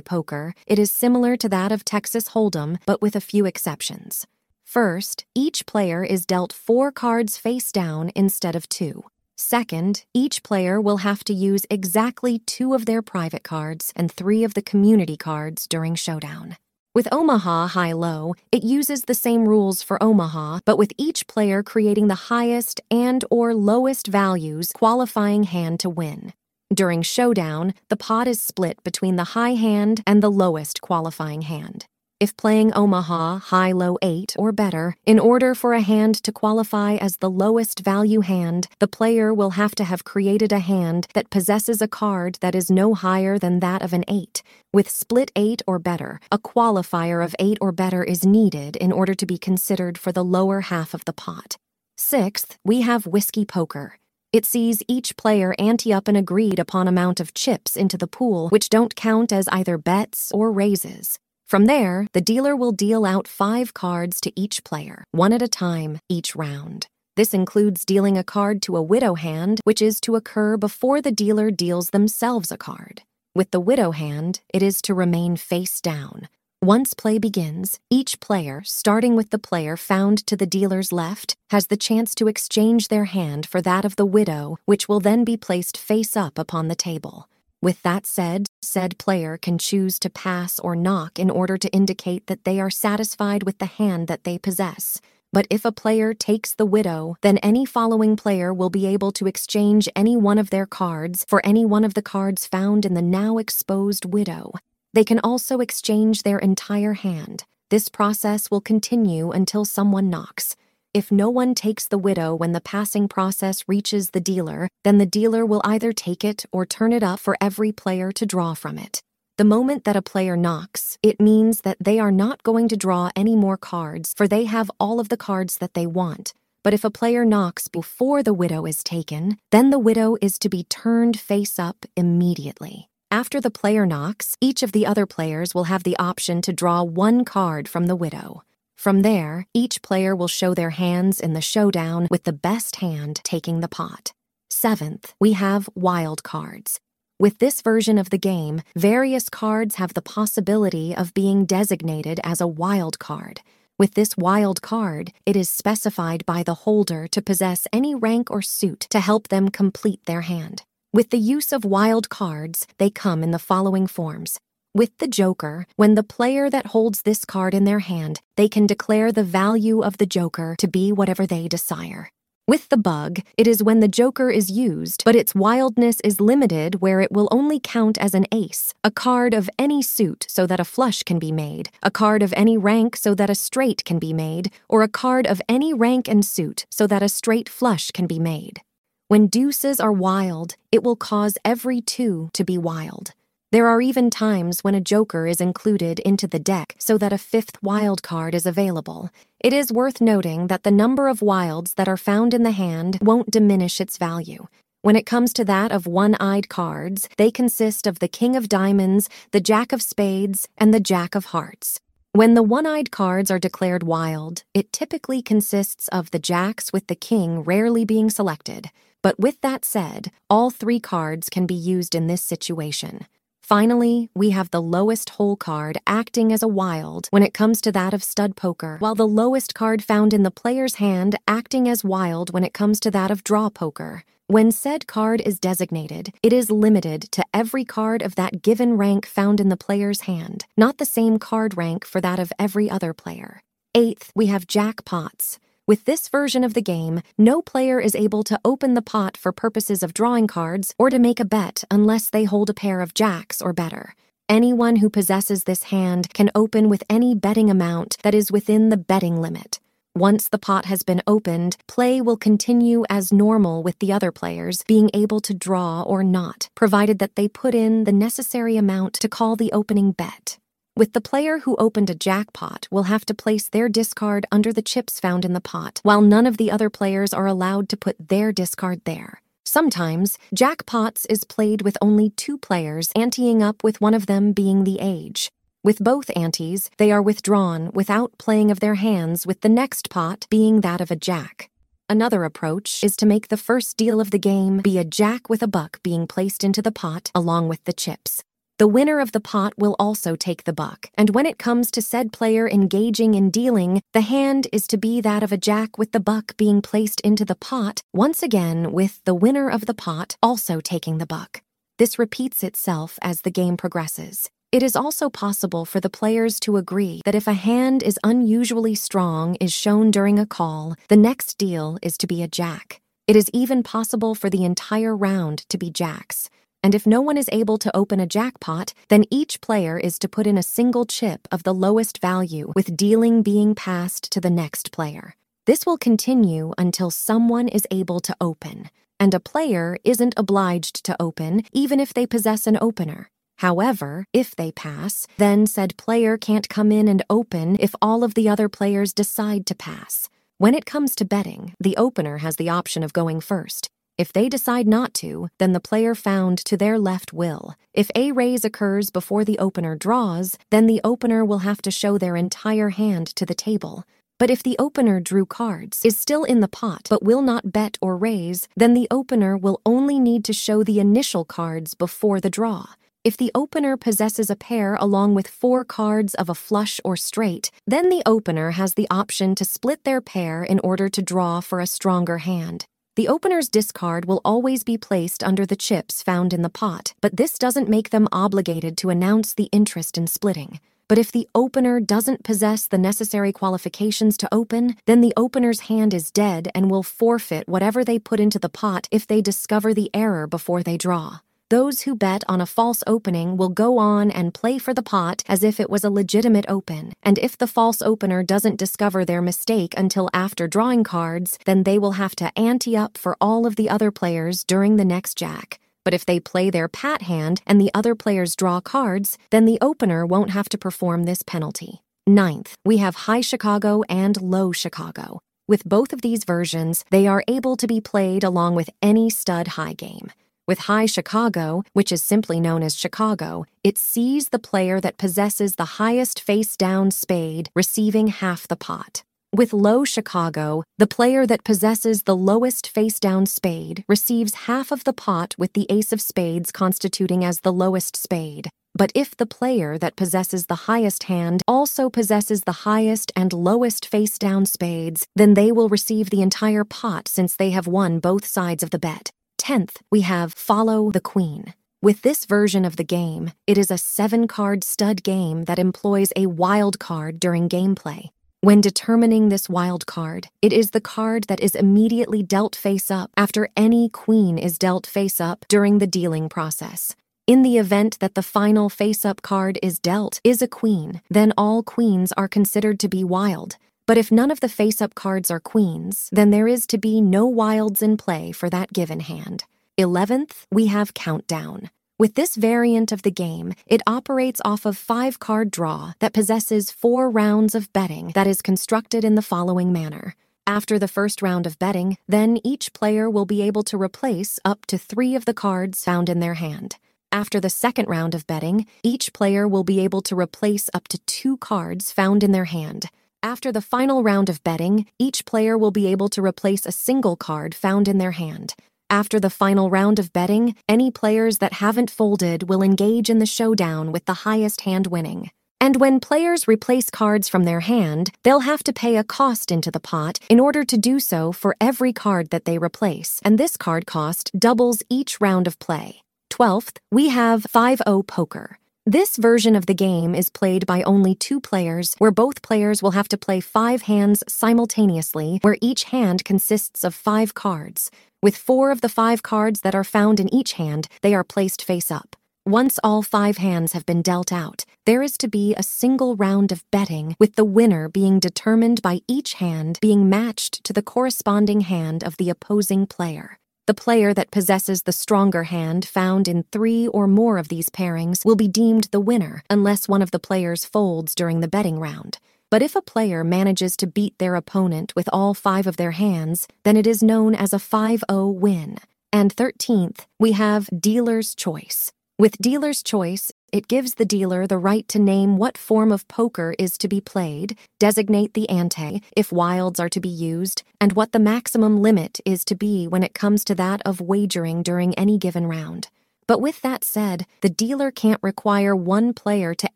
Poker, 0.00 0.54
it 0.66 0.80
is 0.80 0.90
similar 0.90 1.36
to 1.36 1.48
that 1.50 1.70
of 1.70 1.84
Texas 1.84 2.30
Hold'em, 2.30 2.78
but 2.84 3.00
with 3.00 3.14
a 3.14 3.20
few 3.20 3.46
exceptions. 3.46 4.26
First, 4.66 5.24
each 5.32 5.64
player 5.64 6.04
is 6.04 6.26
dealt 6.26 6.52
four 6.52 6.90
cards 6.90 7.38
face 7.38 7.70
down 7.70 8.10
instead 8.16 8.56
of 8.56 8.68
two. 8.68 9.04
Second, 9.38 10.04
each 10.12 10.42
player 10.42 10.80
will 10.80 10.98
have 10.98 11.22
to 11.24 11.32
use 11.32 11.64
exactly 11.70 12.40
two 12.40 12.74
of 12.74 12.84
their 12.84 13.00
private 13.00 13.44
cards 13.44 13.92
and 13.94 14.10
three 14.10 14.42
of 14.42 14.54
the 14.54 14.62
community 14.62 15.16
cards 15.16 15.68
during 15.68 15.94
Showdown. 15.94 16.56
With 16.96 17.06
Omaha 17.12 17.68
High 17.68 17.92
Low, 17.92 18.34
it 18.50 18.64
uses 18.64 19.02
the 19.02 19.14
same 19.14 19.46
rules 19.46 19.82
for 19.82 20.02
Omaha, 20.02 20.60
but 20.64 20.78
with 20.78 20.92
each 20.98 21.28
player 21.28 21.62
creating 21.62 22.08
the 22.08 22.26
highest 22.28 22.80
and 22.90 23.24
or 23.30 23.54
lowest 23.54 24.08
values 24.08 24.72
qualifying 24.72 25.44
hand 25.44 25.78
to 25.80 25.88
win. 25.88 26.32
During 26.74 27.02
Showdown, 27.02 27.72
the 27.88 27.96
pot 27.96 28.26
is 28.26 28.42
split 28.42 28.82
between 28.82 29.14
the 29.14 29.32
high 29.36 29.54
hand 29.54 30.02
and 30.06 30.22
the 30.22 30.30
lowest 30.30 30.80
qualifying 30.80 31.42
hand. 31.42 31.86
If 32.18 32.34
playing 32.38 32.72
Omaha 32.72 33.40
high 33.40 33.72
low 33.72 33.98
8 34.00 34.36
or 34.38 34.50
better, 34.50 34.96
in 35.04 35.18
order 35.18 35.54
for 35.54 35.74
a 35.74 35.82
hand 35.82 36.14
to 36.22 36.32
qualify 36.32 36.94
as 36.94 37.18
the 37.18 37.30
lowest 37.30 37.80
value 37.80 38.22
hand, 38.22 38.68
the 38.78 38.88
player 38.88 39.34
will 39.34 39.50
have 39.50 39.74
to 39.74 39.84
have 39.84 40.04
created 40.04 40.50
a 40.50 40.60
hand 40.60 41.08
that 41.12 41.28
possesses 41.28 41.82
a 41.82 41.88
card 41.88 42.38
that 42.40 42.54
is 42.54 42.70
no 42.70 42.94
higher 42.94 43.38
than 43.38 43.60
that 43.60 43.82
of 43.82 43.92
an 43.92 44.02
8. 44.08 44.42
With 44.72 44.88
split 44.88 45.30
8 45.36 45.60
or 45.66 45.78
better, 45.78 46.18
a 46.32 46.38
qualifier 46.38 47.22
of 47.22 47.36
8 47.38 47.58
or 47.60 47.70
better 47.70 48.02
is 48.02 48.24
needed 48.24 48.76
in 48.76 48.92
order 48.92 49.12
to 49.12 49.26
be 49.26 49.36
considered 49.36 49.98
for 49.98 50.10
the 50.10 50.24
lower 50.24 50.62
half 50.62 50.94
of 50.94 51.04
the 51.04 51.12
pot. 51.12 51.58
Sixth, 51.98 52.56
we 52.64 52.80
have 52.80 53.06
Whiskey 53.06 53.44
Poker. 53.44 53.98
It 54.32 54.46
sees 54.46 54.82
each 54.88 55.18
player 55.18 55.54
ante 55.58 55.92
up 55.92 56.08
an 56.08 56.16
agreed 56.16 56.58
upon 56.58 56.88
amount 56.88 57.20
of 57.20 57.34
chips 57.34 57.76
into 57.76 57.98
the 57.98 58.06
pool, 58.06 58.48
which 58.48 58.70
don't 58.70 58.96
count 58.96 59.34
as 59.34 59.48
either 59.48 59.76
bets 59.76 60.32
or 60.32 60.50
raises. 60.50 61.18
From 61.46 61.66
there, 61.66 62.08
the 62.12 62.20
dealer 62.20 62.56
will 62.56 62.72
deal 62.72 63.04
out 63.04 63.28
five 63.28 63.72
cards 63.72 64.20
to 64.22 64.32
each 64.34 64.64
player, 64.64 65.04
one 65.12 65.32
at 65.32 65.42
a 65.42 65.46
time, 65.46 66.00
each 66.08 66.34
round. 66.34 66.88
This 67.14 67.32
includes 67.32 67.84
dealing 67.84 68.18
a 68.18 68.24
card 68.24 68.60
to 68.62 68.76
a 68.76 68.82
widow 68.82 69.14
hand, 69.14 69.60
which 69.62 69.80
is 69.80 70.00
to 70.00 70.16
occur 70.16 70.56
before 70.56 71.00
the 71.00 71.12
dealer 71.12 71.52
deals 71.52 71.90
themselves 71.90 72.50
a 72.50 72.56
card. 72.56 73.02
With 73.32 73.52
the 73.52 73.60
widow 73.60 73.92
hand, 73.92 74.40
it 74.52 74.60
is 74.60 74.82
to 74.82 74.94
remain 74.94 75.36
face 75.36 75.80
down. 75.80 76.28
Once 76.60 76.94
play 76.94 77.16
begins, 77.16 77.78
each 77.90 78.18
player, 78.18 78.62
starting 78.64 79.14
with 79.14 79.30
the 79.30 79.38
player 79.38 79.76
found 79.76 80.26
to 80.26 80.36
the 80.36 80.46
dealer's 80.46 80.90
left, 80.90 81.36
has 81.50 81.68
the 81.68 81.76
chance 81.76 82.12
to 82.16 82.26
exchange 82.26 82.88
their 82.88 83.04
hand 83.04 83.46
for 83.46 83.62
that 83.62 83.84
of 83.84 83.94
the 83.94 84.06
widow, 84.06 84.58
which 84.64 84.88
will 84.88 84.98
then 84.98 85.22
be 85.22 85.36
placed 85.36 85.76
face 85.76 86.16
up 86.16 86.40
upon 86.40 86.66
the 86.66 86.74
table. 86.74 87.28
With 87.66 87.82
that 87.82 88.06
said, 88.06 88.46
said 88.62 88.96
player 88.96 89.36
can 89.36 89.58
choose 89.58 89.98
to 89.98 90.08
pass 90.08 90.60
or 90.60 90.76
knock 90.76 91.18
in 91.18 91.28
order 91.28 91.58
to 91.58 91.68
indicate 91.70 92.28
that 92.28 92.44
they 92.44 92.60
are 92.60 92.70
satisfied 92.70 93.42
with 93.42 93.58
the 93.58 93.66
hand 93.66 94.06
that 94.06 94.22
they 94.22 94.38
possess. 94.38 95.00
But 95.32 95.48
if 95.50 95.64
a 95.64 95.72
player 95.72 96.14
takes 96.14 96.54
the 96.54 96.64
widow, 96.64 97.16
then 97.22 97.38
any 97.38 97.66
following 97.66 98.14
player 98.14 98.54
will 98.54 98.70
be 98.70 98.86
able 98.86 99.10
to 99.10 99.26
exchange 99.26 99.88
any 99.96 100.16
one 100.16 100.38
of 100.38 100.50
their 100.50 100.64
cards 100.64 101.26
for 101.26 101.44
any 101.44 101.64
one 101.64 101.82
of 101.82 101.94
the 101.94 102.02
cards 102.02 102.46
found 102.46 102.86
in 102.86 102.94
the 102.94 103.02
now 103.02 103.36
exposed 103.36 104.04
widow. 104.04 104.52
They 104.92 105.02
can 105.02 105.18
also 105.24 105.58
exchange 105.58 106.22
their 106.22 106.38
entire 106.38 106.92
hand. 106.92 107.42
This 107.70 107.88
process 107.88 108.48
will 108.48 108.60
continue 108.60 109.32
until 109.32 109.64
someone 109.64 110.08
knocks. 110.08 110.54
If 110.94 111.12
no 111.12 111.28
one 111.28 111.54
takes 111.54 111.86
the 111.86 111.98
widow 111.98 112.34
when 112.34 112.52
the 112.52 112.60
passing 112.60 113.08
process 113.08 113.64
reaches 113.68 114.10
the 114.10 114.20
dealer, 114.20 114.68
then 114.84 114.98
the 114.98 115.06
dealer 115.06 115.44
will 115.44 115.60
either 115.64 115.92
take 115.92 116.24
it 116.24 116.46
or 116.52 116.64
turn 116.64 116.92
it 116.92 117.02
up 117.02 117.20
for 117.20 117.36
every 117.40 117.72
player 117.72 118.12
to 118.12 118.24
draw 118.26 118.54
from 118.54 118.78
it. 118.78 119.02
The 119.38 119.44
moment 119.44 119.84
that 119.84 119.96
a 119.96 120.02
player 120.02 120.36
knocks, 120.36 120.96
it 121.02 121.20
means 121.20 121.60
that 121.60 121.76
they 121.78 121.98
are 121.98 122.10
not 122.10 122.42
going 122.42 122.68
to 122.68 122.76
draw 122.76 123.10
any 123.14 123.36
more 123.36 123.58
cards, 123.58 124.14
for 124.16 124.26
they 124.26 124.44
have 124.44 124.70
all 124.80 124.98
of 124.98 125.10
the 125.10 125.18
cards 125.18 125.58
that 125.58 125.74
they 125.74 125.86
want. 125.86 126.32
But 126.64 126.72
if 126.72 126.84
a 126.84 126.90
player 126.90 127.24
knocks 127.24 127.68
before 127.68 128.22
the 128.22 128.32
widow 128.32 128.64
is 128.64 128.82
taken, 128.82 129.36
then 129.52 129.68
the 129.68 129.78
widow 129.78 130.16
is 130.22 130.38
to 130.38 130.48
be 130.48 130.64
turned 130.64 131.20
face 131.20 131.58
up 131.58 131.84
immediately. 131.96 132.88
After 133.10 133.40
the 133.40 133.50
player 133.50 133.86
knocks, 133.86 134.36
each 134.40 134.62
of 134.62 134.72
the 134.72 134.84
other 134.84 135.06
players 135.06 135.54
will 135.54 135.64
have 135.64 135.84
the 135.84 135.96
option 135.98 136.42
to 136.42 136.52
draw 136.52 136.82
one 136.82 137.24
card 137.24 137.68
from 137.68 137.86
the 137.86 137.94
widow. 137.94 138.42
From 138.76 139.02
there, 139.02 139.46
each 139.54 139.82
player 139.82 140.14
will 140.14 140.28
show 140.28 140.54
their 140.54 140.70
hands 140.70 141.18
in 141.18 141.32
the 141.32 141.40
showdown 141.40 142.06
with 142.10 142.24
the 142.24 142.32
best 142.32 142.76
hand 142.76 143.20
taking 143.24 143.60
the 143.60 143.68
pot. 143.68 144.12
Seventh, 144.50 145.14
we 145.18 145.32
have 145.32 145.68
wild 145.74 146.22
cards. 146.22 146.78
With 147.18 147.38
this 147.38 147.62
version 147.62 147.96
of 147.96 148.10
the 148.10 148.18
game, 148.18 148.60
various 148.76 149.30
cards 149.30 149.76
have 149.76 149.94
the 149.94 150.02
possibility 150.02 150.94
of 150.94 151.14
being 151.14 151.46
designated 151.46 152.20
as 152.22 152.40
a 152.40 152.46
wild 152.46 152.98
card. 152.98 153.40
With 153.78 153.94
this 153.94 154.16
wild 154.16 154.60
card, 154.60 155.12
it 155.24 155.34
is 155.34 155.50
specified 155.50 156.24
by 156.26 156.42
the 156.42 156.54
holder 156.54 157.08
to 157.08 157.22
possess 157.22 157.66
any 157.72 157.94
rank 157.94 158.30
or 158.30 158.42
suit 158.42 158.80
to 158.90 159.00
help 159.00 159.28
them 159.28 159.48
complete 159.48 160.04
their 160.04 160.22
hand. 160.22 160.62
With 160.92 161.10
the 161.10 161.18
use 161.18 161.52
of 161.52 161.64
wild 161.64 162.08
cards, 162.08 162.66
they 162.78 162.90
come 162.90 163.22
in 163.22 163.30
the 163.30 163.38
following 163.38 163.86
forms 163.86 164.38
with 164.76 164.98
the 164.98 165.08
Joker, 165.08 165.66
when 165.76 165.94
the 165.94 166.02
player 166.02 166.50
that 166.50 166.66
holds 166.66 167.02
this 167.02 167.24
card 167.24 167.54
in 167.54 167.64
their 167.64 167.78
hand, 167.78 168.20
they 168.36 168.46
can 168.46 168.66
declare 168.66 169.10
the 169.10 169.24
value 169.24 169.80
of 169.80 169.96
the 169.96 170.04
Joker 170.04 170.54
to 170.58 170.68
be 170.68 170.92
whatever 170.92 171.26
they 171.26 171.48
desire. 171.48 172.10
With 172.46 172.68
the 172.68 172.76
bug, 172.76 173.20
it 173.38 173.46
is 173.46 173.62
when 173.62 173.80
the 173.80 173.88
Joker 173.88 174.28
is 174.28 174.50
used, 174.50 175.02
but 175.02 175.16
its 175.16 175.34
wildness 175.34 175.98
is 176.04 176.20
limited 176.20 176.82
where 176.82 177.00
it 177.00 177.10
will 177.10 177.26
only 177.30 177.58
count 177.58 177.96
as 177.96 178.12
an 178.12 178.26
ace, 178.30 178.74
a 178.84 178.90
card 178.90 179.32
of 179.32 179.48
any 179.58 179.80
suit 179.80 180.26
so 180.28 180.46
that 180.46 180.60
a 180.60 180.64
flush 180.64 181.02
can 181.02 181.18
be 181.18 181.32
made, 181.32 181.70
a 181.82 181.90
card 181.90 182.22
of 182.22 182.34
any 182.36 182.58
rank 182.58 182.96
so 182.96 183.14
that 183.14 183.30
a 183.30 183.34
straight 183.34 183.82
can 183.86 183.98
be 183.98 184.12
made, 184.12 184.52
or 184.68 184.82
a 184.82 184.88
card 184.88 185.26
of 185.26 185.40
any 185.48 185.72
rank 185.72 186.06
and 186.06 186.22
suit 186.22 186.66
so 186.70 186.86
that 186.86 187.02
a 187.02 187.08
straight 187.08 187.48
flush 187.48 187.90
can 187.92 188.06
be 188.06 188.18
made. 188.18 188.60
When 189.08 189.28
deuces 189.28 189.80
are 189.80 189.92
wild, 189.92 190.56
it 190.70 190.82
will 190.82 190.96
cause 190.96 191.38
every 191.46 191.80
two 191.80 192.28
to 192.34 192.44
be 192.44 192.58
wild. 192.58 193.14
There 193.52 193.68
are 193.68 193.80
even 193.80 194.10
times 194.10 194.64
when 194.64 194.74
a 194.74 194.80
joker 194.80 195.28
is 195.28 195.40
included 195.40 196.00
into 196.00 196.26
the 196.26 196.40
deck 196.40 196.74
so 196.80 196.98
that 196.98 197.12
a 197.12 197.18
fifth 197.18 197.62
wild 197.62 198.02
card 198.02 198.34
is 198.34 198.44
available. 198.44 199.08
It 199.38 199.52
is 199.52 199.72
worth 199.72 200.00
noting 200.00 200.48
that 200.48 200.64
the 200.64 200.72
number 200.72 201.06
of 201.06 201.22
wilds 201.22 201.74
that 201.74 201.86
are 201.86 201.96
found 201.96 202.34
in 202.34 202.42
the 202.42 202.50
hand 202.50 202.98
won't 203.00 203.30
diminish 203.30 203.80
its 203.80 203.98
value. 203.98 204.48
When 204.82 204.96
it 204.96 205.06
comes 205.06 205.32
to 205.34 205.44
that 205.44 205.70
of 205.70 205.86
one 205.86 206.16
eyed 206.18 206.48
cards, 206.48 207.08
they 207.18 207.30
consist 207.30 207.86
of 207.86 208.00
the 208.00 208.08
King 208.08 208.34
of 208.34 208.48
Diamonds, 208.48 209.08
the 209.30 209.40
Jack 209.40 209.72
of 209.72 209.80
Spades, 209.80 210.48
and 210.58 210.74
the 210.74 210.80
Jack 210.80 211.14
of 211.14 211.26
Hearts. 211.26 211.80
When 212.12 212.34
the 212.34 212.42
one 212.42 212.66
eyed 212.66 212.90
cards 212.90 213.30
are 213.30 213.38
declared 213.38 213.84
wild, 213.84 214.42
it 214.54 214.72
typically 214.72 215.22
consists 215.22 215.86
of 215.88 216.10
the 216.10 216.18
Jacks 216.18 216.72
with 216.72 216.88
the 216.88 216.96
King 216.96 217.40
rarely 217.40 217.84
being 217.84 218.10
selected. 218.10 218.70
But 219.02 219.20
with 219.20 219.40
that 219.42 219.64
said, 219.64 220.10
all 220.28 220.50
three 220.50 220.80
cards 220.80 221.28
can 221.28 221.46
be 221.46 221.54
used 221.54 221.94
in 221.94 222.08
this 222.08 222.24
situation. 222.24 223.06
Finally, 223.46 224.10
we 224.12 224.30
have 224.30 224.50
the 224.50 224.60
lowest 224.60 225.10
hole 225.10 225.36
card 225.36 225.78
acting 225.86 226.32
as 226.32 226.42
a 226.42 226.48
wild 226.48 227.06
when 227.10 227.22
it 227.22 227.32
comes 227.32 227.60
to 227.60 227.70
that 227.70 227.94
of 227.94 228.02
stud 228.02 228.34
poker, 228.34 228.76
while 228.80 228.96
the 228.96 229.06
lowest 229.06 229.54
card 229.54 229.84
found 229.84 230.12
in 230.12 230.24
the 230.24 230.32
player's 230.32 230.74
hand 230.74 231.16
acting 231.28 231.68
as 231.68 231.84
wild 231.84 232.32
when 232.32 232.42
it 232.42 232.52
comes 232.52 232.80
to 232.80 232.90
that 232.90 233.08
of 233.08 233.22
draw 233.22 233.48
poker. 233.48 234.02
When 234.26 234.50
said 234.50 234.88
card 234.88 235.20
is 235.20 235.38
designated, 235.38 236.12
it 236.24 236.32
is 236.32 236.50
limited 236.50 237.02
to 237.12 237.24
every 237.32 237.64
card 237.64 238.02
of 238.02 238.16
that 238.16 238.42
given 238.42 238.76
rank 238.76 239.06
found 239.06 239.38
in 239.38 239.48
the 239.48 239.56
player's 239.56 240.00
hand, 240.00 240.44
not 240.56 240.78
the 240.78 240.84
same 240.84 241.20
card 241.20 241.56
rank 241.56 241.84
for 241.84 242.00
that 242.00 242.18
of 242.18 242.32
every 242.40 242.68
other 242.68 242.92
player. 242.92 243.42
Eighth, 243.76 244.10
we 244.16 244.26
have 244.26 244.48
jackpots. 244.48 245.38
With 245.68 245.84
this 245.84 246.08
version 246.08 246.44
of 246.44 246.54
the 246.54 246.62
game, 246.62 247.02
no 247.18 247.42
player 247.42 247.80
is 247.80 247.96
able 247.96 248.22
to 248.24 248.38
open 248.44 248.74
the 248.74 248.82
pot 248.82 249.16
for 249.16 249.32
purposes 249.32 249.82
of 249.82 249.92
drawing 249.92 250.28
cards 250.28 250.72
or 250.78 250.90
to 250.90 251.00
make 251.00 251.18
a 251.18 251.24
bet 251.24 251.64
unless 251.72 252.08
they 252.08 252.22
hold 252.22 252.48
a 252.48 252.54
pair 252.54 252.80
of 252.80 252.94
jacks 252.94 253.42
or 253.42 253.52
better. 253.52 253.96
Anyone 254.28 254.76
who 254.76 254.88
possesses 254.88 255.42
this 255.42 255.64
hand 255.64 256.14
can 256.14 256.30
open 256.36 256.68
with 256.68 256.84
any 256.88 257.16
betting 257.16 257.50
amount 257.50 257.96
that 258.04 258.14
is 258.14 258.30
within 258.30 258.68
the 258.68 258.76
betting 258.76 259.20
limit. 259.20 259.58
Once 259.92 260.28
the 260.28 260.38
pot 260.38 260.66
has 260.66 260.84
been 260.84 261.02
opened, 261.04 261.56
play 261.66 262.00
will 262.00 262.16
continue 262.16 262.84
as 262.88 263.12
normal 263.12 263.64
with 263.64 263.76
the 263.80 263.92
other 263.92 264.12
players 264.12 264.62
being 264.68 264.88
able 264.94 265.18
to 265.18 265.34
draw 265.34 265.82
or 265.82 266.04
not, 266.04 266.48
provided 266.54 267.00
that 267.00 267.16
they 267.16 267.26
put 267.26 267.56
in 267.56 267.82
the 267.82 267.92
necessary 267.92 268.56
amount 268.56 268.94
to 268.94 269.08
call 269.08 269.34
the 269.34 269.50
opening 269.50 269.90
bet. 269.90 270.38
With 270.78 270.92
the 270.92 271.00
player 271.00 271.38
who 271.38 271.56
opened 271.56 271.88
a 271.88 271.94
jackpot 271.94 272.68
will 272.70 272.82
have 272.82 273.06
to 273.06 273.14
place 273.14 273.48
their 273.48 273.66
discard 273.66 274.26
under 274.30 274.52
the 274.52 274.60
chips 274.60 275.00
found 275.00 275.24
in 275.24 275.32
the 275.32 275.40
pot, 275.40 275.80
while 275.84 276.02
none 276.02 276.26
of 276.26 276.36
the 276.36 276.50
other 276.50 276.68
players 276.68 277.14
are 277.14 277.26
allowed 277.26 277.70
to 277.70 277.78
put 277.78 277.96
their 278.10 278.30
discard 278.30 278.84
there. 278.84 279.22
Sometimes, 279.42 280.18
jackpots 280.34 281.06
is 281.08 281.24
played 281.24 281.62
with 281.62 281.78
only 281.80 282.10
two 282.10 282.36
players 282.36 282.92
anteing 282.94 283.42
up 283.42 283.64
with 283.64 283.80
one 283.80 283.94
of 283.94 284.04
them 284.04 284.32
being 284.32 284.64
the 284.64 284.78
age. 284.78 285.30
With 285.64 285.82
both 285.82 286.10
antes, 286.14 286.68
they 286.76 286.92
are 286.92 287.00
withdrawn 287.00 287.70
without 287.72 288.12
playing 288.18 288.50
of 288.50 288.60
their 288.60 288.74
hands, 288.74 289.26
with 289.26 289.40
the 289.40 289.48
next 289.48 289.88
pot 289.88 290.26
being 290.28 290.60
that 290.60 290.82
of 290.82 290.90
a 290.90 290.96
jack. 290.96 291.48
Another 291.88 292.22
approach 292.22 292.84
is 292.84 292.96
to 292.96 293.06
make 293.06 293.28
the 293.28 293.38
first 293.38 293.78
deal 293.78 293.98
of 293.98 294.10
the 294.10 294.18
game 294.18 294.58
be 294.58 294.76
a 294.76 294.84
jack 294.84 295.30
with 295.30 295.42
a 295.42 295.48
buck 295.48 295.82
being 295.82 296.06
placed 296.06 296.44
into 296.44 296.60
the 296.60 296.70
pot 296.70 297.10
along 297.14 297.48
with 297.48 297.64
the 297.64 297.72
chips. 297.72 298.22
The 298.58 298.66
winner 298.66 299.00
of 299.00 299.12
the 299.12 299.20
pot 299.20 299.52
will 299.58 299.76
also 299.78 300.16
take 300.16 300.44
the 300.44 300.52
buck, 300.54 300.88
and 300.94 301.10
when 301.10 301.26
it 301.26 301.38
comes 301.38 301.70
to 301.72 301.82
said 301.82 302.10
player 302.10 302.48
engaging 302.48 303.12
in 303.12 303.28
dealing, 303.28 303.82
the 303.92 304.00
hand 304.00 304.46
is 304.50 304.66
to 304.68 304.78
be 304.78 305.02
that 305.02 305.22
of 305.22 305.30
a 305.30 305.36
jack 305.36 305.76
with 305.76 305.92
the 305.92 306.00
buck 306.00 306.34
being 306.38 306.62
placed 306.62 307.02
into 307.02 307.26
the 307.26 307.34
pot, 307.34 307.82
once 307.92 308.22
again 308.22 308.72
with 308.72 309.04
the 309.04 309.14
winner 309.14 309.50
of 309.50 309.66
the 309.66 309.74
pot 309.74 310.16
also 310.22 310.58
taking 310.58 310.96
the 310.96 311.04
buck. 311.04 311.42
This 311.76 311.98
repeats 311.98 312.42
itself 312.42 312.98
as 313.02 313.20
the 313.20 313.30
game 313.30 313.58
progresses. 313.58 314.30
It 314.50 314.62
is 314.62 314.74
also 314.74 315.10
possible 315.10 315.66
for 315.66 315.78
the 315.78 315.90
players 315.90 316.40
to 316.40 316.56
agree 316.56 317.02
that 317.04 317.14
if 317.14 317.26
a 317.26 317.34
hand 317.34 317.82
is 317.82 318.00
unusually 318.02 318.74
strong 318.74 319.34
is 319.34 319.52
shown 319.52 319.90
during 319.90 320.18
a 320.18 320.24
call, 320.24 320.76
the 320.88 320.96
next 320.96 321.36
deal 321.36 321.78
is 321.82 321.98
to 321.98 322.06
be 322.06 322.22
a 322.22 322.28
jack. 322.28 322.80
It 323.06 323.16
is 323.16 323.28
even 323.34 323.62
possible 323.62 324.14
for 324.14 324.30
the 324.30 324.46
entire 324.46 324.96
round 324.96 325.44
to 325.50 325.58
be 325.58 325.70
jacks. 325.70 326.30
And 326.66 326.74
if 326.74 326.84
no 326.84 327.00
one 327.00 327.16
is 327.16 327.30
able 327.30 327.58
to 327.58 327.76
open 327.76 328.00
a 328.00 328.08
jackpot, 328.08 328.74
then 328.88 329.04
each 329.08 329.40
player 329.40 329.78
is 329.78 330.00
to 330.00 330.08
put 330.08 330.26
in 330.26 330.36
a 330.36 330.42
single 330.42 330.84
chip 330.84 331.28
of 331.30 331.44
the 331.44 331.54
lowest 331.54 332.00
value, 332.00 332.52
with 332.56 332.76
dealing 332.76 333.22
being 333.22 333.54
passed 333.54 334.10
to 334.10 334.20
the 334.20 334.30
next 334.30 334.72
player. 334.72 335.14
This 335.44 335.64
will 335.64 335.78
continue 335.78 336.54
until 336.58 336.90
someone 336.90 337.46
is 337.46 337.68
able 337.70 338.00
to 338.00 338.16
open, 338.20 338.68
and 338.98 339.14
a 339.14 339.20
player 339.20 339.78
isn't 339.84 340.14
obliged 340.16 340.84
to 340.86 340.96
open 340.98 341.44
even 341.52 341.78
if 341.78 341.94
they 341.94 342.04
possess 342.04 342.48
an 342.48 342.58
opener. 342.60 343.10
However, 343.36 344.04
if 344.12 344.34
they 344.34 344.50
pass, 344.50 345.06
then 345.18 345.46
said 345.46 345.76
player 345.76 346.18
can't 346.18 346.48
come 346.48 346.72
in 346.72 346.88
and 346.88 347.04
open 347.08 347.56
if 347.60 347.76
all 347.80 348.02
of 348.02 348.14
the 348.14 348.28
other 348.28 348.48
players 348.48 348.92
decide 348.92 349.46
to 349.46 349.54
pass. 349.54 350.08
When 350.38 350.52
it 350.52 350.66
comes 350.66 350.96
to 350.96 351.04
betting, 351.04 351.54
the 351.60 351.76
opener 351.76 352.18
has 352.18 352.34
the 352.34 352.48
option 352.48 352.82
of 352.82 352.92
going 352.92 353.20
first. 353.20 353.70
If 353.98 354.12
they 354.12 354.28
decide 354.28 354.68
not 354.68 354.92
to, 354.94 355.28
then 355.38 355.52
the 355.52 355.60
player 355.60 355.94
found 355.94 356.36
to 356.44 356.56
their 356.58 356.78
left 356.78 357.14
will. 357.14 357.54
If 357.72 357.90
a 357.94 358.12
raise 358.12 358.44
occurs 358.44 358.90
before 358.90 359.24
the 359.24 359.38
opener 359.38 359.74
draws, 359.74 360.36
then 360.50 360.66
the 360.66 360.82
opener 360.84 361.24
will 361.24 361.38
have 361.38 361.62
to 361.62 361.70
show 361.70 361.96
their 361.96 362.14
entire 362.14 362.68
hand 362.68 363.06
to 363.16 363.24
the 363.24 363.34
table. 363.34 363.84
But 364.18 364.30
if 364.30 364.42
the 364.42 364.56
opener 364.58 365.00
drew 365.00 365.24
cards, 365.24 365.80
is 365.82 365.98
still 365.98 366.24
in 366.24 366.40
the 366.40 366.48
pot, 366.48 366.88
but 366.90 367.02
will 367.02 367.22
not 367.22 367.52
bet 367.52 367.78
or 367.80 367.96
raise, 367.96 368.48
then 368.54 368.74
the 368.74 368.88
opener 368.90 369.34
will 369.34 369.62
only 369.64 369.98
need 369.98 370.24
to 370.26 370.32
show 370.34 370.62
the 370.62 370.78
initial 370.78 371.24
cards 371.24 371.72
before 371.72 372.20
the 372.20 372.30
draw. 372.30 372.66
If 373.02 373.16
the 373.16 373.30
opener 373.34 373.78
possesses 373.78 374.28
a 374.28 374.36
pair 374.36 374.74
along 374.74 375.14
with 375.14 375.28
four 375.28 375.64
cards 375.64 376.14
of 376.14 376.28
a 376.28 376.34
flush 376.34 376.80
or 376.84 376.96
straight, 376.96 377.50
then 377.66 377.88
the 377.88 378.02
opener 378.04 378.50
has 378.50 378.74
the 378.74 378.88
option 378.90 379.34
to 379.36 379.44
split 379.44 379.84
their 379.84 380.02
pair 380.02 380.42
in 380.42 380.58
order 380.60 380.90
to 380.90 381.02
draw 381.02 381.40
for 381.40 381.60
a 381.60 381.66
stronger 381.66 382.18
hand. 382.18 382.66
The 382.96 383.08
opener's 383.08 383.50
discard 383.50 384.06
will 384.06 384.22
always 384.24 384.64
be 384.64 384.78
placed 384.78 385.22
under 385.22 385.44
the 385.44 385.54
chips 385.54 386.02
found 386.02 386.32
in 386.32 386.40
the 386.40 386.48
pot, 386.48 386.94
but 387.02 387.18
this 387.18 387.36
doesn't 387.36 387.68
make 387.68 387.90
them 387.90 388.08
obligated 388.10 388.78
to 388.78 388.88
announce 388.88 389.34
the 389.34 389.50
interest 389.52 389.98
in 389.98 390.06
splitting. 390.06 390.60
But 390.88 390.96
if 390.96 391.12
the 391.12 391.28
opener 391.34 391.78
doesn't 391.78 392.24
possess 392.24 392.66
the 392.66 392.78
necessary 392.78 393.32
qualifications 393.32 394.16
to 394.16 394.28
open, 394.32 394.76
then 394.86 395.02
the 395.02 395.12
opener's 395.14 395.68
hand 395.68 395.92
is 395.92 396.10
dead 396.10 396.50
and 396.54 396.70
will 396.70 396.82
forfeit 396.82 397.46
whatever 397.46 397.84
they 397.84 397.98
put 397.98 398.18
into 398.18 398.38
the 398.38 398.48
pot 398.48 398.88
if 398.90 399.06
they 399.06 399.20
discover 399.20 399.74
the 399.74 399.90
error 399.92 400.26
before 400.26 400.62
they 400.62 400.78
draw. 400.78 401.18
Those 401.48 401.82
who 401.82 401.94
bet 401.94 402.24
on 402.28 402.40
a 402.40 402.46
false 402.46 402.82
opening 402.88 403.36
will 403.36 403.50
go 403.50 403.78
on 403.78 404.10
and 404.10 404.34
play 404.34 404.58
for 404.58 404.74
the 404.74 404.82
pot 404.82 405.22
as 405.28 405.44
if 405.44 405.60
it 405.60 405.70
was 405.70 405.84
a 405.84 405.90
legitimate 405.90 406.44
open, 406.48 406.92
and 407.04 407.18
if 407.18 407.38
the 407.38 407.46
false 407.46 407.80
opener 407.80 408.24
doesn't 408.24 408.58
discover 408.58 409.04
their 409.04 409.22
mistake 409.22 409.72
until 409.76 410.10
after 410.12 410.48
drawing 410.48 410.82
cards, 410.82 411.38
then 411.44 411.62
they 411.62 411.78
will 411.78 411.92
have 411.92 412.16
to 412.16 412.36
ante 412.36 412.76
up 412.76 412.98
for 412.98 413.16
all 413.20 413.46
of 413.46 413.54
the 413.54 413.70
other 413.70 413.92
players 413.92 414.42
during 414.42 414.74
the 414.74 414.84
next 414.84 415.16
jack. 415.16 415.60
But 415.84 415.94
if 415.94 416.04
they 416.04 416.18
play 416.18 416.50
their 416.50 416.66
pat 416.66 417.02
hand 417.02 417.42
and 417.46 417.60
the 417.60 417.70
other 417.74 417.94
players 417.94 418.34
draw 418.34 418.60
cards, 418.60 419.16
then 419.30 419.44
the 419.44 419.58
opener 419.60 420.04
won't 420.04 420.30
have 420.30 420.48
to 420.48 420.58
perform 420.58 421.04
this 421.04 421.22
penalty. 421.22 421.80
Ninth, 422.08 422.56
we 422.64 422.78
have 422.78 423.06
High 423.06 423.20
Chicago 423.20 423.82
and 423.88 424.20
Low 424.20 424.50
Chicago. 424.50 425.20
With 425.46 425.62
both 425.64 425.92
of 425.92 426.00
these 426.00 426.24
versions, 426.24 426.84
they 426.90 427.06
are 427.06 427.22
able 427.28 427.56
to 427.58 427.68
be 427.68 427.80
played 427.80 428.24
along 428.24 428.56
with 428.56 428.68
any 428.82 429.10
stud 429.10 429.46
high 429.54 429.74
game. 429.74 430.10
With 430.48 430.60
High 430.60 430.86
Chicago, 430.86 431.64
which 431.72 431.90
is 431.90 432.04
simply 432.04 432.38
known 432.38 432.62
as 432.62 432.76
Chicago, 432.76 433.46
it 433.64 433.76
sees 433.76 434.28
the 434.28 434.38
player 434.38 434.80
that 434.80 434.96
possesses 434.96 435.56
the 435.56 435.72
highest 435.80 436.20
face 436.20 436.56
down 436.56 436.92
spade 436.92 437.50
receiving 437.56 438.06
half 438.06 438.46
the 438.46 438.54
pot. 438.54 439.02
With 439.32 439.52
Low 439.52 439.84
Chicago, 439.84 440.62
the 440.78 440.86
player 440.86 441.26
that 441.26 441.42
possesses 441.42 442.04
the 442.04 442.14
lowest 442.14 442.68
face 442.68 443.00
down 443.00 443.26
spade 443.26 443.82
receives 443.88 444.46
half 444.46 444.70
of 444.70 444.84
the 444.84 444.92
pot 444.92 445.34
with 445.36 445.52
the 445.54 445.66
ace 445.68 445.92
of 445.92 446.00
spades 446.00 446.52
constituting 446.52 447.24
as 447.24 447.40
the 447.40 447.52
lowest 447.52 447.96
spade. 447.96 448.48
But 448.72 448.92
if 448.94 449.16
the 449.16 449.26
player 449.26 449.76
that 449.78 449.96
possesses 449.96 450.46
the 450.46 450.68
highest 450.70 451.04
hand 451.04 451.42
also 451.48 451.90
possesses 451.90 452.42
the 452.42 452.62
highest 452.70 453.10
and 453.16 453.32
lowest 453.32 453.84
face 453.84 454.16
down 454.16 454.46
spades, 454.46 455.08
then 455.16 455.34
they 455.34 455.50
will 455.50 455.68
receive 455.68 456.10
the 456.10 456.22
entire 456.22 456.62
pot 456.62 457.08
since 457.08 457.34
they 457.34 457.50
have 457.50 457.66
won 457.66 457.98
both 457.98 458.24
sides 458.24 458.62
of 458.62 458.70
the 458.70 458.78
bet. 458.78 459.10
10th, 459.46 459.76
we 459.92 460.00
have 460.00 460.32
Follow 460.32 460.90
the 460.90 461.00
Queen. 461.00 461.54
With 461.80 462.02
this 462.02 462.24
version 462.24 462.64
of 462.64 462.74
the 462.74 462.90
game, 462.98 463.30
it 463.46 463.56
is 463.56 463.70
a 463.70 463.78
seven 463.78 464.26
card 464.26 464.64
stud 464.64 465.04
game 465.04 465.44
that 465.44 465.60
employs 465.60 466.12
a 466.16 466.26
wild 466.26 466.80
card 466.80 467.20
during 467.20 467.48
gameplay. 467.48 468.08
When 468.40 468.60
determining 468.60 469.28
this 469.28 469.48
wild 469.48 469.86
card, 469.86 470.26
it 470.42 470.52
is 470.52 470.72
the 470.72 470.80
card 470.80 471.28
that 471.28 471.38
is 471.38 471.54
immediately 471.54 472.24
dealt 472.24 472.56
face 472.56 472.90
up 472.90 473.10
after 473.16 473.48
any 473.56 473.88
queen 473.88 474.36
is 474.36 474.58
dealt 474.58 474.84
face 474.84 475.20
up 475.20 475.44
during 475.46 475.78
the 475.78 475.86
dealing 475.86 476.28
process. 476.28 476.96
In 477.28 477.42
the 477.42 477.56
event 477.56 478.00
that 478.00 478.16
the 478.16 478.24
final 478.24 478.68
face 478.68 479.04
up 479.04 479.22
card 479.22 479.60
is 479.62 479.78
dealt 479.78 480.20
is 480.24 480.42
a 480.42 480.48
queen, 480.48 481.02
then 481.08 481.32
all 481.38 481.62
queens 481.62 482.12
are 482.16 482.26
considered 482.26 482.80
to 482.80 482.88
be 482.88 483.04
wild, 483.04 483.58
but 483.86 483.96
if 483.96 484.10
none 484.10 484.30
of 484.30 484.40
the 484.40 484.48
face 484.48 484.82
up 484.82 484.94
cards 484.94 485.30
are 485.30 485.40
queens, 485.40 486.08
then 486.12 486.30
there 486.30 486.48
is 486.48 486.66
to 486.66 486.78
be 486.78 487.00
no 487.00 487.24
wilds 487.24 487.82
in 487.82 487.96
play 487.96 488.32
for 488.32 488.50
that 488.50 488.72
given 488.72 489.00
hand. 489.00 489.44
11th, 489.78 490.46
we 490.50 490.66
have 490.66 490.94
Countdown. 490.94 491.70
With 491.98 492.14
this 492.14 492.34
variant 492.34 492.92
of 492.92 493.02
the 493.02 493.10
game, 493.10 493.54
it 493.66 493.80
operates 493.86 494.40
off 494.44 494.66
of 494.66 494.76
five 494.76 495.18
card 495.18 495.50
draw 495.50 495.92
that 496.00 496.12
possesses 496.12 496.70
four 496.70 497.08
rounds 497.08 497.54
of 497.54 497.72
betting 497.72 498.10
that 498.14 498.26
is 498.26 498.42
constructed 498.42 499.04
in 499.04 499.14
the 499.14 499.22
following 499.22 499.72
manner. 499.72 500.14
After 500.46 500.78
the 500.78 500.88
first 500.88 501.22
round 501.22 501.46
of 501.46 501.58
betting, 501.58 501.96
then 502.06 502.38
each 502.44 502.72
player 502.72 503.08
will 503.08 503.24
be 503.24 503.40
able 503.42 503.62
to 503.64 503.80
replace 503.80 504.38
up 504.44 504.66
to 504.66 504.78
three 504.78 505.14
of 505.14 505.24
the 505.24 505.34
cards 505.34 505.84
found 505.84 506.08
in 506.08 506.20
their 506.20 506.34
hand. 506.34 506.76
After 507.10 507.40
the 507.40 507.50
second 507.50 507.88
round 507.88 508.14
of 508.14 508.26
betting, 508.26 508.66
each 508.82 509.12
player 509.12 509.48
will 509.48 509.64
be 509.64 509.80
able 509.80 510.02
to 510.02 510.18
replace 510.18 510.68
up 510.74 510.88
to 510.88 510.98
two 511.06 511.38
cards 511.38 511.92
found 511.92 512.22
in 512.22 512.32
their 512.32 512.44
hand. 512.44 512.90
After 513.26 513.50
the 513.50 513.68
final 513.76 514.04
round 514.04 514.28
of 514.28 514.44
betting, 514.44 514.86
each 515.00 515.24
player 515.24 515.58
will 515.58 515.72
be 515.72 515.88
able 515.88 516.08
to 516.10 516.22
replace 516.22 516.64
a 516.64 516.70
single 516.70 517.16
card 517.16 517.56
found 517.56 517.88
in 517.88 517.98
their 517.98 518.12
hand. 518.12 518.54
After 518.88 519.18
the 519.18 519.36
final 519.42 519.68
round 519.68 519.98
of 519.98 520.12
betting, 520.12 520.54
any 520.68 520.92
players 520.92 521.38
that 521.38 521.54
haven't 521.54 521.90
folded 521.90 522.48
will 522.48 522.62
engage 522.62 523.10
in 523.10 523.18
the 523.18 523.26
showdown 523.26 523.90
with 523.90 524.04
the 524.04 524.20
highest 524.28 524.60
hand 524.60 524.86
winning. 524.86 525.32
And 525.60 525.80
when 525.80 525.98
players 525.98 526.46
replace 526.46 526.88
cards 526.88 527.28
from 527.28 527.42
their 527.42 527.66
hand, 527.66 528.12
they'll 528.22 528.46
have 528.52 528.62
to 528.62 528.72
pay 528.72 528.94
a 528.94 529.02
cost 529.02 529.50
into 529.50 529.72
the 529.72 529.80
pot 529.80 530.20
in 530.30 530.38
order 530.38 530.62
to 530.64 530.78
do 530.78 531.00
so 531.00 531.32
for 531.32 531.56
every 531.60 531.92
card 531.92 532.30
that 532.30 532.44
they 532.44 532.58
replace, 532.58 533.18
and 533.24 533.38
this 533.38 533.56
card 533.56 533.86
cost 533.86 534.30
doubles 534.38 534.84
each 534.88 535.20
round 535.20 535.48
of 535.48 535.58
play. 535.58 536.00
12th, 536.30 536.76
we 536.92 537.08
have 537.08 537.42
5 537.42 537.82
0 537.88 538.04
Poker. 538.04 538.60
This 538.88 539.16
version 539.16 539.56
of 539.56 539.66
the 539.66 539.74
game 539.74 540.14
is 540.14 540.30
played 540.30 540.64
by 540.64 540.84
only 540.84 541.16
two 541.16 541.40
players, 541.40 541.96
where 541.98 542.12
both 542.12 542.40
players 542.40 542.84
will 542.84 542.92
have 542.92 543.08
to 543.08 543.18
play 543.18 543.40
five 543.40 543.82
hands 543.82 544.22
simultaneously, 544.28 545.40
where 545.42 545.56
each 545.60 545.90
hand 545.90 546.24
consists 546.24 546.84
of 546.84 546.94
five 546.94 547.34
cards. 547.34 547.90
With 548.22 548.36
four 548.36 548.70
of 548.70 548.82
the 548.82 548.88
five 548.88 549.24
cards 549.24 549.62
that 549.62 549.74
are 549.74 549.82
found 549.82 550.20
in 550.20 550.32
each 550.32 550.52
hand, 550.52 550.86
they 551.02 551.16
are 551.16 551.24
placed 551.24 551.64
face 551.64 551.90
up. 551.90 552.14
Once 552.44 552.78
all 552.84 553.02
five 553.02 553.38
hands 553.38 553.72
have 553.72 553.84
been 553.86 554.02
dealt 554.02 554.32
out, 554.32 554.64
there 554.84 555.02
is 555.02 555.18
to 555.18 555.26
be 555.26 555.52
a 555.56 555.64
single 555.64 556.14
round 556.14 556.52
of 556.52 556.62
betting, 556.70 557.16
with 557.18 557.34
the 557.34 557.44
winner 557.44 557.88
being 557.88 558.20
determined 558.20 558.80
by 558.82 559.00
each 559.08 559.34
hand 559.34 559.80
being 559.82 560.08
matched 560.08 560.62
to 560.62 560.72
the 560.72 560.80
corresponding 560.80 561.62
hand 561.62 562.04
of 562.04 562.16
the 562.18 562.30
opposing 562.30 562.86
player. 562.86 563.40
The 563.66 563.74
player 563.74 564.14
that 564.14 564.30
possesses 564.30 564.82
the 564.82 564.92
stronger 564.92 565.42
hand 565.42 565.84
found 565.84 566.28
in 566.28 566.44
three 566.52 566.86
or 566.86 567.08
more 567.08 567.36
of 567.36 567.48
these 567.48 567.68
pairings 567.68 568.24
will 568.24 568.36
be 568.36 568.46
deemed 568.46 568.84
the 568.92 569.00
winner 569.00 569.42
unless 569.50 569.88
one 569.88 570.02
of 570.02 570.12
the 570.12 570.20
players 570.20 570.64
folds 570.64 571.16
during 571.16 571.40
the 571.40 571.48
betting 571.48 571.80
round. 571.80 572.20
But 572.48 572.62
if 572.62 572.76
a 572.76 572.80
player 572.80 573.24
manages 573.24 573.76
to 573.78 573.88
beat 573.88 574.16
their 574.18 574.36
opponent 574.36 574.94
with 574.94 575.08
all 575.12 575.34
five 575.34 575.66
of 575.66 575.78
their 575.78 575.90
hands, 575.90 576.46
then 576.62 576.76
it 576.76 576.86
is 576.86 577.02
known 577.02 577.34
as 577.34 577.52
a 577.52 577.58
5 577.58 578.04
0 578.08 578.28
win. 578.28 578.78
And 579.12 579.34
13th, 579.34 580.06
we 580.20 580.32
have 580.32 580.68
dealer's 580.78 581.34
choice. 581.34 581.90
With 582.20 582.38
dealer's 582.38 582.84
choice, 582.84 583.32
it 583.56 583.68
gives 583.68 583.94
the 583.94 584.04
dealer 584.04 584.46
the 584.46 584.58
right 584.58 584.86
to 584.86 584.98
name 584.98 585.38
what 585.38 585.56
form 585.56 585.90
of 585.90 586.06
poker 586.08 586.54
is 586.58 586.76
to 586.76 586.88
be 586.88 587.00
played, 587.00 587.56
designate 587.78 588.34
the 588.34 588.46
ante, 588.50 589.02
if 589.16 589.32
wilds 589.32 589.80
are 589.80 589.88
to 589.88 589.98
be 589.98 590.10
used, 590.10 590.62
and 590.78 590.92
what 590.92 591.12
the 591.12 591.18
maximum 591.18 591.80
limit 591.80 592.20
is 592.26 592.44
to 592.44 592.54
be 592.54 592.86
when 592.86 593.02
it 593.02 593.14
comes 593.14 593.46
to 593.46 593.54
that 593.54 593.80
of 593.86 593.98
wagering 593.98 594.62
during 594.62 594.94
any 594.96 595.16
given 595.16 595.46
round. 595.46 595.88
But 596.26 596.42
with 596.42 596.60
that 596.60 596.84
said, 596.84 597.24
the 597.40 597.48
dealer 597.48 597.90
can't 597.90 598.22
require 598.22 598.76
one 598.76 599.14
player 599.14 599.54
to 599.54 599.70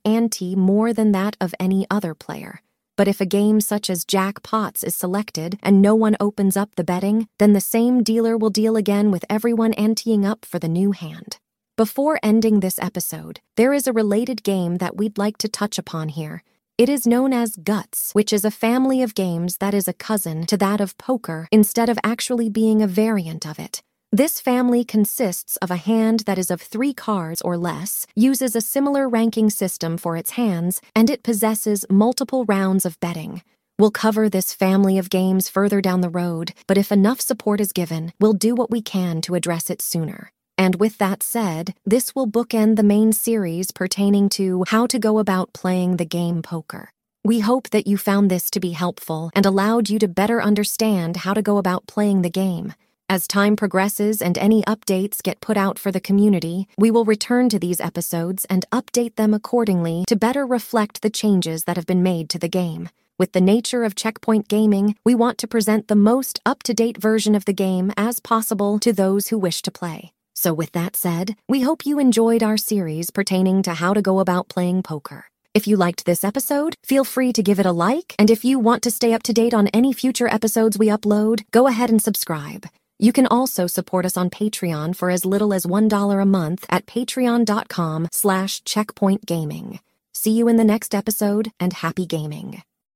ante 0.05 0.55
more 0.55 0.93
than 0.93 1.13
that 1.13 1.39
of 1.41 1.55
any 1.59 1.87
other 1.91 2.15
player. 2.15 2.61
But 2.99 3.09
if 3.09 3.19
a 3.19 3.25
game 3.25 3.63
such 3.63 3.89
as 3.89 4.05
Jack 4.05 4.43
Pots 4.43 4.85
is 4.85 4.95
selected 4.95 5.59
and 5.63 5.81
no 5.81 5.95
one 5.95 6.19
opens 6.21 6.55
up 6.55 6.75
the 6.75 6.85
betting, 6.85 7.29
then 7.39 7.55
the 7.55 7.63
same 7.63 8.03
dealer 8.03 8.37
will 8.37 8.51
deal 8.51 8.77
again 8.77 9.11
with 9.11 9.25
everyone 9.31 9.73
anteing 9.73 10.27
up 10.27 10.45
for 10.45 10.59
the 10.59 10.69
new 10.69 10.93
hand. 10.93 11.39
Before 11.81 12.21
ending 12.23 12.61
this 12.61 12.79
episode, 12.79 13.41
there 13.57 13.73
is 13.73 13.87
a 13.87 13.93
related 13.95 14.43
game 14.43 14.77
that 14.77 14.99
we'd 14.99 15.17
like 15.17 15.39
to 15.39 15.49
touch 15.49 15.79
upon 15.79 16.11
here. 16.11 16.43
It 16.77 16.91
is 16.91 17.07
known 17.07 17.33
as 17.33 17.57
Guts, 17.57 18.11
which 18.13 18.35
is 18.35 18.45
a 18.45 18.51
family 18.51 19.01
of 19.01 19.15
games 19.15 19.57
that 19.61 19.73
is 19.73 19.89
a 19.89 19.95
cousin 19.95 20.45
to 20.49 20.59
that 20.59 20.83
of 20.83 20.99
poker 20.99 21.49
instead 21.51 21.89
of 21.89 21.99
actually 22.05 22.51
being 22.51 22.83
a 22.83 22.87
variant 22.87 23.47
of 23.47 23.59
it. 23.59 23.81
This 24.13 24.43
family 24.43 24.85
consists 24.85 25.57
of 25.63 25.71
a 25.71 25.77
hand 25.77 26.25
that 26.27 26.37
is 26.37 26.51
of 26.51 26.61
three 26.61 26.93
cards 26.93 27.41
or 27.41 27.57
less, 27.57 28.07
uses 28.15 28.55
a 28.55 28.61
similar 28.61 29.09
ranking 29.09 29.49
system 29.49 29.97
for 29.97 30.19
its 30.19 30.33
hands, 30.33 30.83
and 30.95 31.09
it 31.09 31.23
possesses 31.23 31.87
multiple 31.89 32.45
rounds 32.45 32.85
of 32.85 33.01
betting. 33.01 33.41
We'll 33.79 33.91
cover 33.91 34.29
this 34.29 34.53
family 34.53 34.99
of 34.99 35.09
games 35.09 35.49
further 35.49 35.81
down 35.81 36.03
the 36.03 36.11
road, 36.11 36.53
but 36.67 36.77
if 36.77 36.93
enough 36.93 37.23
support 37.23 37.59
is 37.59 37.73
given, 37.73 38.13
we'll 38.21 38.35
do 38.35 38.55
what 38.55 38.71
we 38.71 38.83
can 38.83 39.23
to 39.23 39.35
address 39.35 39.71
it 39.71 39.81
sooner. 39.81 40.31
And 40.61 40.75
with 40.75 40.99
that 40.99 41.23
said, 41.23 41.75
this 41.87 42.15
will 42.15 42.29
bookend 42.29 42.77
the 42.77 42.83
main 42.83 43.15
series 43.15 43.71
pertaining 43.71 44.29
to 44.41 44.65
how 44.69 44.87
to 44.89 44.99
go 44.99 45.19
about 45.19 45.55
playing 45.55 45.97
the 45.97 46.05
game 46.05 46.43
poker. 46.43 46.91
We 47.25 47.41
hope 47.41 47.71
that 47.71 47.87
you 47.87 47.97
found 47.97 48.31
this 48.31 48.51
to 48.51 48.61
be 48.61 48.73
helpful 48.73 49.31
and 49.35 49.47
allowed 49.47 49.89
you 49.89 49.99
to 50.01 50.07
better 50.07 50.43
understand 50.43 51.17
how 51.25 51.33
to 51.33 51.41
go 51.41 51.57
about 51.57 51.87
playing 51.87 52.21
the 52.21 52.29
game. 52.29 52.75
As 53.09 53.27
time 53.27 53.57
progresses 53.57 54.21
and 54.21 54.37
any 54.37 54.63
updates 54.65 55.23
get 55.23 55.41
put 55.41 55.57
out 55.57 55.79
for 55.79 55.91
the 55.91 55.99
community, 55.99 56.69
we 56.77 56.91
will 56.91 57.07
return 57.07 57.49
to 57.49 57.59
these 57.59 57.81
episodes 57.81 58.45
and 58.51 58.67
update 58.71 59.17
them 59.17 59.33
accordingly 59.33 60.05
to 60.09 60.15
better 60.15 60.45
reflect 60.45 61.01
the 61.01 61.09
changes 61.09 61.65
that 61.65 61.77
have 61.77 61.87
been 61.87 62.03
made 62.03 62.29
to 62.29 62.39
the 62.39 62.51
game. 62.51 62.91
With 63.19 63.33
the 63.33 63.41
nature 63.41 63.83
of 63.83 63.95
Checkpoint 63.95 64.47
Gaming, 64.49 64.95
we 65.07 65.15
want 65.15 65.39
to 65.39 65.49
present 65.49 65.89
the 65.89 65.97
most 65.97 66.39
up 66.45 66.63
to 66.65 66.75
date 66.75 66.99
version 66.99 67.35
of 67.35 67.47
the 67.47 67.55
game 67.55 67.95
as 67.97 68.21
possible 68.21 68.79
to 68.81 68.93
those 68.93 69.29
who 69.29 69.39
wish 69.39 69.63
to 69.63 69.71
play. 69.71 70.13
So, 70.43 70.55
with 70.55 70.73
that 70.73 70.97
said, 70.97 71.37
we 71.51 71.61
hope 71.61 71.85
you 71.85 71.99
enjoyed 71.99 72.43
our 72.43 72.57
series 72.57 73.11
pertaining 73.11 73.63
to 73.65 73.75
how 73.75 73.93
to 73.93 74.01
go 74.01 74.21
about 74.21 74.49
playing 74.49 74.83
poker. 74.83 75.27
If 75.53 75.67
you 75.67 75.77
liked 75.77 76.07
this 76.07 76.25
episode, 76.25 76.77
feel 76.83 77.05
free 77.05 77.31
to 77.35 77.43
give 77.43 77.61
it 77.61 77.67
a 77.67 77.73
like, 77.73 78.15
and 78.19 78.31
if 78.31 78.43
you 78.43 78.59
want 78.59 78.83
to 78.85 78.91
stay 78.91 79.13
up 79.13 79.23
to 79.25 79.35
date 79.35 79.53
on 79.53 79.69
any 79.69 79.93
future 79.93 80.33
episodes 80.33 80.79
we 80.79 80.87
upload, 80.87 81.43
go 81.51 81.67
ahead 81.67 81.91
and 81.91 82.01
subscribe. 82.01 82.65
You 82.99 83.13
can 83.13 83.27
also 83.27 83.67
support 83.67 84.07
us 84.07 84.17
on 84.17 84.31
Patreon 84.31 84.97
for 84.97 85.11
as 85.11 85.27
little 85.27 85.53
as 85.53 85.67
$1 85.67 86.23
a 86.23 86.25
month 86.25 86.65
at 86.71 86.87
patreon.com 86.87 88.09
slash 88.11 88.63
checkpointgaming. 88.63 89.81
See 90.15 90.33
you 90.33 90.49
in 90.49 90.57
the 90.57 90.71
next 90.73 90.95
episode, 90.95 91.53
and 91.61 91.75
happy 91.75 92.07
gaming. 92.07 92.63